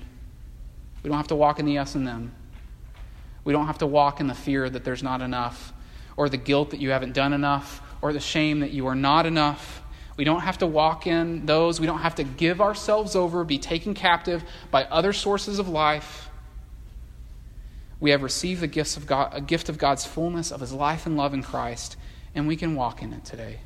We 1.04 1.10
don't 1.10 1.18
have 1.18 1.28
to 1.28 1.36
walk 1.36 1.60
in 1.60 1.66
the 1.66 1.78
us 1.78 1.96
and 1.96 2.08
them. 2.08 2.34
We 3.44 3.54
don't 3.54 3.68
have 3.68 3.80
to 3.80 3.88
walk 3.88 4.20
in 4.20 4.28
the 4.28 4.36
fear 4.36 4.70
that 4.70 4.84
there's 4.84 5.02
not 5.02 5.22
enough, 5.22 5.74
or 6.16 6.30
the 6.30 6.38
guilt 6.38 6.72
that 6.72 6.80
you 6.80 6.92
haven't 6.92 7.14
done 7.14 7.34
enough, 7.34 7.82
or 8.02 8.14
the 8.14 8.20
shame 8.20 8.60
that 8.60 8.72
you 8.72 8.88
are 8.88 8.96
not 8.96 9.26
enough. 9.26 9.82
We 10.18 10.24
don't 10.24 10.42
have 10.42 10.60
to 10.60 10.68
walk 10.68 11.08
in 11.08 11.46
those. 11.46 11.80
We 11.80 11.88
don't 11.88 12.00
have 12.00 12.16
to 12.16 12.24
give 12.24 12.62
ourselves 12.62 13.16
over, 13.16 13.44
be 13.44 13.58
taken 13.58 13.94
captive 13.94 14.44
by 14.70 14.84
other 14.84 15.14
sources 15.14 15.58
of 15.58 15.68
life. 15.68 16.30
We 18.00 18.12
have 18.12 18.22
received 18.22 18.62
the 18.62 18.68
gifts 18.68 18.98
of 18.98 19.08
God, 19.08 19.32
a 19.34 19.42
gift 19.42 19.70
of 19.70 19.78
God's 19.78 20.06
fullness 20.06 20.52
of 20.52 20.60
His 20.60 20.74
life 20.74 21.06
and 21.06 21.18
love 21.18 21.34
in 21.34 21.42
Christ, 21.42 21.98
and 22.36 22.48
we 22.48 22.56
can 22.56 22.76
walk 22.76 23.02
in 23.02 23.14
it 23.14 23.26
today. 23.26 23.62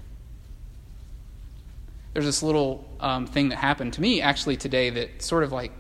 There's 2.14 2.26
this 2.26 2.42
little 2.42 2.86
um, 3.02 3.26
thing 3.26 3.50
that 3.50 3.58
happened 3.58 3.94
to 3.94 4.02
me 4.02 4.22
actually 4.22 4.56
today 4.56 4.90
that 4.90 5.22
sort 5.22 5.44
of 5.44 5.52
like 5.52 5.72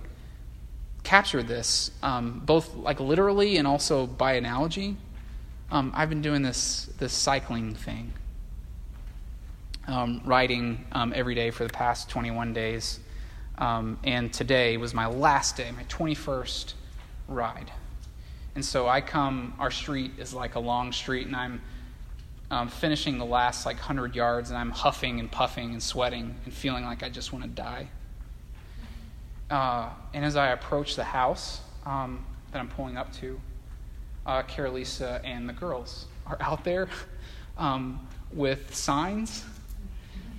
captured 1.05 1.47
this, 1.47 1.91
um, 2.03 2.41
both 2.45 2.75
like 2.75 2.99
literally 2.99 3.57
and 3.57 3.67
also 3.67 4.05
by 4.05 4.33
analogy. 4.33 4.97
Um, 5.71 5.91
I've 5.95 6.09
been 6.09 6.21
doing 6.21 6.41
this 6.41 6.89
this 6.97 7.13
cycling 7.13 7.73
thing, 7.75 8.11
um, 9.87 10.21
riding 10.25 10.85
um, 10.91 11.13
every 11.15 11.35
day 11.35 11.51
for 11.51 11.63
the 11.63 11.73
past 11.73 12.09
21 12.09 12.53
days, 12.53 12.99
um, 13.57 13.97
and 14.03 14.33
today 14.33 14.77
was 14.77 14.93
my 14.93 15.05
last 15.07 15.55
day, 15.55 15.71
my 15.71 15.83
21st 15.85 16.73
ride. 17.27 17.71
And 18.55 18.63
so 18.63 18.87
I 18.87 19.01
come. 19.01 19.53
Our 19.59 19.71
street 19.71 20.11
is 20.17 20.33
like 20.33 20.55
a 20.55 20.59
long 20.59 20.91
street, 20.91 21.27
and 21.27 21.35
I'm 21.35 21.61
um, 22.51 22.67
finishing 22.67 23.17
the 23.17 23.25
last 23.25 23.65
like 23.65 23.77
hundred 23.77 24.15
yards, 24.15 24.49
and 24.49 24.57
I'm 24.57 24.71
huffing 24.71 25.19
and 25.19 25.31
puffing 25.31 25.71
and 25.71 25.81
sweating 25.81 26.35
and 26.45 26.53
feeling 26.53 26.83
like 26.83 27.03
I 27.03 27.09
just 27.09 27.33
want 27.33 27.43
to 27.43 27.49
die. 27.49 27.89
Uh, 29.49 29.89
and 30.13 30.25
as 30.25 30.35
I 30.35 30.49
approach 30.49 30.95
the 30.95 31.03
house 31.03 31.61
um, 31.85 32.25
that 32.51 32.59
I'm 32.59 32.67
pulling 32.67 32.97
up 32.97 33.13
to, 33.17 33.39
uh, 34.25 34.41
Carolisa 34.43 35.21
and 35.23 35.47
the 35.47 35.53
girls 35.53 36.07
are 36.25 36.37
out 36.39 36.63
there 36.63 36.89
um, 37.57 37.99
with 38.33 38.75
signs 38.75 39.43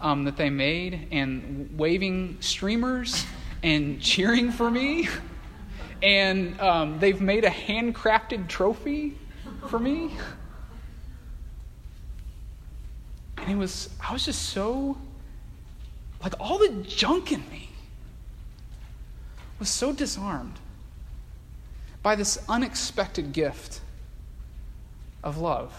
um, 0.01 0.25
that 0.25 0.37
they 0.37 0.51
made 0.51 1.09
and 1.13 1.79
waving 1.79 2.37
streamers 2.41 3.25
and 3.63 4.01
cheering 4.01 4.51
for 4.51 4.71
me. 4.71 5.09
And 6.03 6.61
um, 6.61 6.99
they've 6.99 7.23
made 7.23 7.45
a 7.45 7.51
handcrafted 7.51 8.49
trophy 8.49 9.17
for 9.69 9.79
me. 9.79 10.11
And 13.39 13.51
it 13.51 13.57
was, 13.57 13.89
I 14.07 14.13
was 14.13 14.27
just 14.27 14.51
so, 14.51 14.99
like 16.23 16.35
all 16.39 16.59
the 16.59 16.69
junk 16.87 17.33
in 17.33 17.41
me 17.49 17.66
was 19.59 19.69
so 19.69 19.93
disarmed 19.93 20.59
by 22.03 22.15
this 22.15 22.39
unexpected 22.49 23.33
gift 23.33 23.81
of 25.25 25.39
love. 25.39 25.73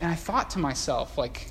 And 0.00 0.10
I 0.10 0.14
thought 0.14 0.50
to 0.50 0.58
myself, 0.58 1.18
like, 1.18 1.50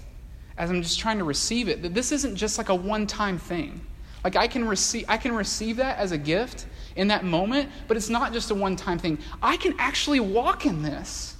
as 0.57 0.69
I'm 0.69 0.81
just 0.81 0.99
trying 0.99 1.17
to 1.17 1.23
receive 1.23 1.67
it, 1.67 1.81
that 1.81 1.93
this 1.93 2.11
isn't 2.11 2.35
just 2.35 2.57
like 2.57 2.69
a 2.69 2.75
one 2.75 3.07
time 3.07 3.37
thing. 3.37 3.81
Like 4.23 4.35
I 4.35 4.47
can 4.47 4.67
receive 4.67 5.05
I 5.09 5.17
can 5.17 5.33
receive 5.35 5.77
that 5.77 5.97
as 5.97 6.11
a 6.11 6.17
gift 6.17 6.67
in 6.95 7.07
that 7.09 7.25
moment, 7.25 7.69
but 7.87 7.97
it's 7.97 8.09
not 8.09 8.33
just 8.33 8.51
a 8.51 8.55
one 8.55 8.75
time 8.75 8.99
thing. 8.99 9.17
I 9.41 9.57
can 9.57 9.75
actually 9.79 10.19
walk 10.19 10.65
in 10.65 10.81
this. 10.81 11.35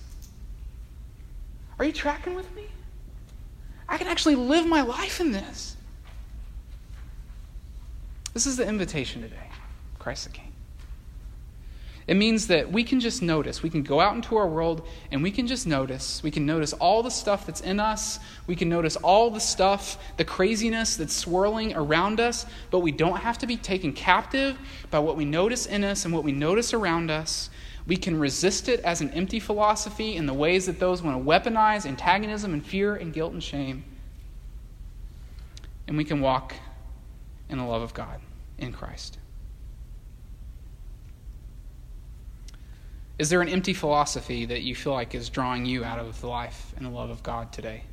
Are 1.79 1.85
you 1.85 1.91
tracking 1.91 2.35
with 2.35 2.53
me? 2.55 2.65
I 3.87 3.97
can 3.97 4.07
actually 4.07 4.35
live 4.35 4.65
my 4.65 4.81
life 4.81 5.19
in 5.19 5.31
this. 5.31 5.77
This 8.33 8.47
is 8.47 8.57
the 8.57 8.67
invitation 8.67 9.21
today, 9.21 9.49
Christ 9.99 10.25
the 10.25 10.31
King. 10.31 10.53
It 12.05 12.15
means 12.15 12.47
that 12.47 12.69
we 12.69 12.83
can 12.83 12.99
just 12.99 13.21
notice. 13.21 13.63
We 13.63 13.69
can 13.69 13.81
go 13.81 14.01
out 14.01 14.15
into 14.15 14.35
our 14.35 14.47
world 14.47 14.85
and 15.11 15.23
we 15.23 15.31
can 15.31 15.47
just 15.47 15.65
notice. 15.65 16.21
We 16.21 16.31
can 16.31 16.45
notice 16.45 16.73
all 16.73 17.01
the 17.01 17.09
stuff 17.09 17.45
that's 17.45 17.61
in 17.61 17.79
us. 17.79 18.19
We 18.45 18.57
can 18.57 18.67
notice 18.67 18.97
all 18.97 19.29
the 19.29 19.39
stuff, 19.39 19.97
the 20.17 20.25
craziness 20.25 20.97
that's 20.97 21.13
swirling 21.13 21.73
around 21.75 22.19
us, 22.19 22.45
but 22.71 22.79
we 22.79 22.91
don't 22.91 23.17
have 23.17 23.37
to 23.37 23.47
be 23.47 23.55
taken 23.55 23.93
captive 23.93 24.57
by 24.91 24.99
what 24.99 25.15
we 25.15 25.23
notice 25.23 25.65
in 25.65 25.85
us 25.85 26.03
and 26.03 26.13
what 26.13 26.25
we 26.25 26.33
notice 26.33 26.73
around 26.73 27.09
us. 27.09 27.49
We 27.87 27.95
can 27.95 28.19
resist 28.19 28.67
it 28.67 28.81
as 28.81 28.99
an 28.99 29.09
empty 29.11 29.39
philosophy 29.39 30.17
in 30.17 30.25
the 30.25 30.33
ways 30.33 30.65
that 30.65 30.79
those 30.79 31.01
want 31.01 31.17
to 31.17 31.23
weaponize 31.23 31.85
antagonism 31.85 32.51
and 32.51 32.65
fear 32.65 32.95
and 32.95 33.13
guilt 33.13 33.31
and 33.31 33.43
shame. 33.43 33.85
And 35.87 35.95
we 35.95 36.03
can 36.03 36.19
walk 36.19 36.53
in 37.53 37.59
the 37.59 37.65
love 37.65 37.83
of 37.83 37.93
God 37.93 38.19
in 38.57 38.73
Christ. 38.73 39.19
Is 43.19 43.29
there 43.29 43.41
an 43.41 43.47
empty 43.47 43.73
philosophy 43.73 44.45
that 44.45 44.63
you 44.63 44.75
feel 44.75 44.91
like 44.91 45.13
is 45.13 45.29
drawing 45.29 45.65
you 45.65 45.85
out 45.85 45.99
of 45.99 46.19
the 46.19 46.27
life 46.27 46.73
and 46.75 46.85
the 46.85 46.89
love 46.89 47.11
of 47.11 47.21
God 47.21 47.53
today? 47.53 47.83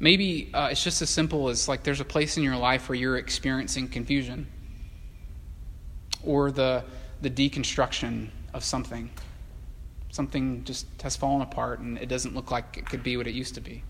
Maybe 0.00 0.50
uh, 0.52 0.68
it's 0.72 0.82
just 0.82 1.00
as 1.00 1.08
simple 1.08 1.48
as 1.48 1.68
like 1.68 1.84
there's 1.84 2.00
a 2.00 2.04
place 2.04 2.36
in 2.36 2.42
your 2.42 2.56
life 2.56 2.88
where 2.88 2.96
you're 2.96 3.16
experiencing 3.16 3.88
confusion 3.88 4.48
or 6.24 6.50
the, 6.50 6.84
the 7.22 7.30
deconstruction 7.30 8.30
of 8.52 8.64
something. 8.64 9.10
Something 10.10 10.64
just 10.64 10.86
has 11.02 11.14
fallen 11.14 11.40
apart 11.40 11.78
and 11.78 11.96
it 11.98 12.08
doesn't 12.08 12.34
look 12.34 12.50
like 12.50 12.76
it 12.76 12.86
could 12.86 13.04
be 13.04 13.16
what 13.16 13.28
it 13.28 13.34
used 13.34 13.54
to 13.54 13.60
be. 13.60 13.84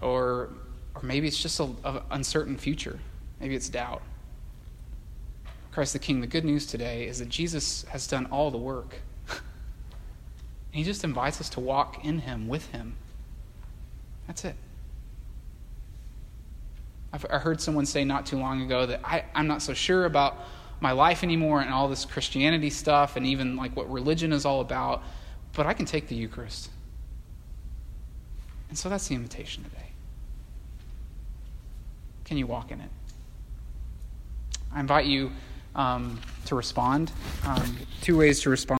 Or, 0.00 0.50
or 0.94 1.02
maybe 1.02 1.26
it's 1.26 1.40
just 1.40 1.60
an 1.60 1.76
uncertain 2.10 2.56
future. 2.56 2.98
Maybe 3.40 3.54
it's 3.54 3.68
doubt. 3.68 4.02
Christ 5.72 5.92
the 5.92 5.98
King, 5.98 6.20
the 6.20 6.26
good 6.26 6.44
news 6.44 6.66
today 6.66 7.06
is 7.06 7.20
that 7.20 7.28
Jesus 7.28 7.84
has 7.84 8.06
done 8.06 8.26
all 8.26 8.50
the 8.50 8.58
work. 8.58 8.96
he 10.72 10.82
just 10.82 11.04
invites 11.04 11.40
us 11.40 11.48
to 11.50 11.60
walk 11.60 12.04
in 12.04 12.18
Him, 12.18 12.48
with 12.48 12.66
Him. 12.70 12.96
That's 14.26 14.44
it. 14.44 14.56
I've, 17.12 17.26
I 17.30 17.38
heard 17.38 17.60
someone 17.60 17.86
say 17.86 18.04
not 18.04 18.26
too 18.26 18.38
long 18.38 18.62
ago 18.62 18.86
that 18.86 19.00
I, 19.04 19.24
I'm 19.34 19.46
not 19.46 19.62
so 19.62 19.74
sure 19.74 20.04
about 20.04 20.38
my 20.80 20.92
life 20.92 21.22
anymore 21.22 21.60
and 21.60 21.72
all 21.72 21.88
this 21.88 22.04
Christianity 22.04 22.70
stuff 22.70 23.16
and 23.16 23.26
even 23.26 23.56
like 23.56 23.76
what 23.76 23.90
religion 23.90 24.32
is 24.32 24.44
all 24.44 24.60
about, 24.60 25.02
but 25.52 25.66
I 25.66 25.72
can 25.72 25.86
take 25.86 26.08
the 26.08 26.14
Eucharist. 26.14 26.70
And 28.68 28.78
so 28.78 28.88
that's 28.88 29.08
the 29.08 29.14
invitation 29.14 29.64
today. 29.64 29.89
Can 32.30 32.38
you 32.38 32.46
walk 32.46 32.70
in 32.70 32.80
it? 32.80 32.88
I 34.72 34.78
invite 34.78 35.06
you 35.06 35.32
um, 35.74 36.20
to 36.44 36.54
respond. 36.54 37.10
Um, 37.44 37.76
two 38.02 38.16
ways 38.16 38.40
to 38.42 38.50
respond. 38.50 38.78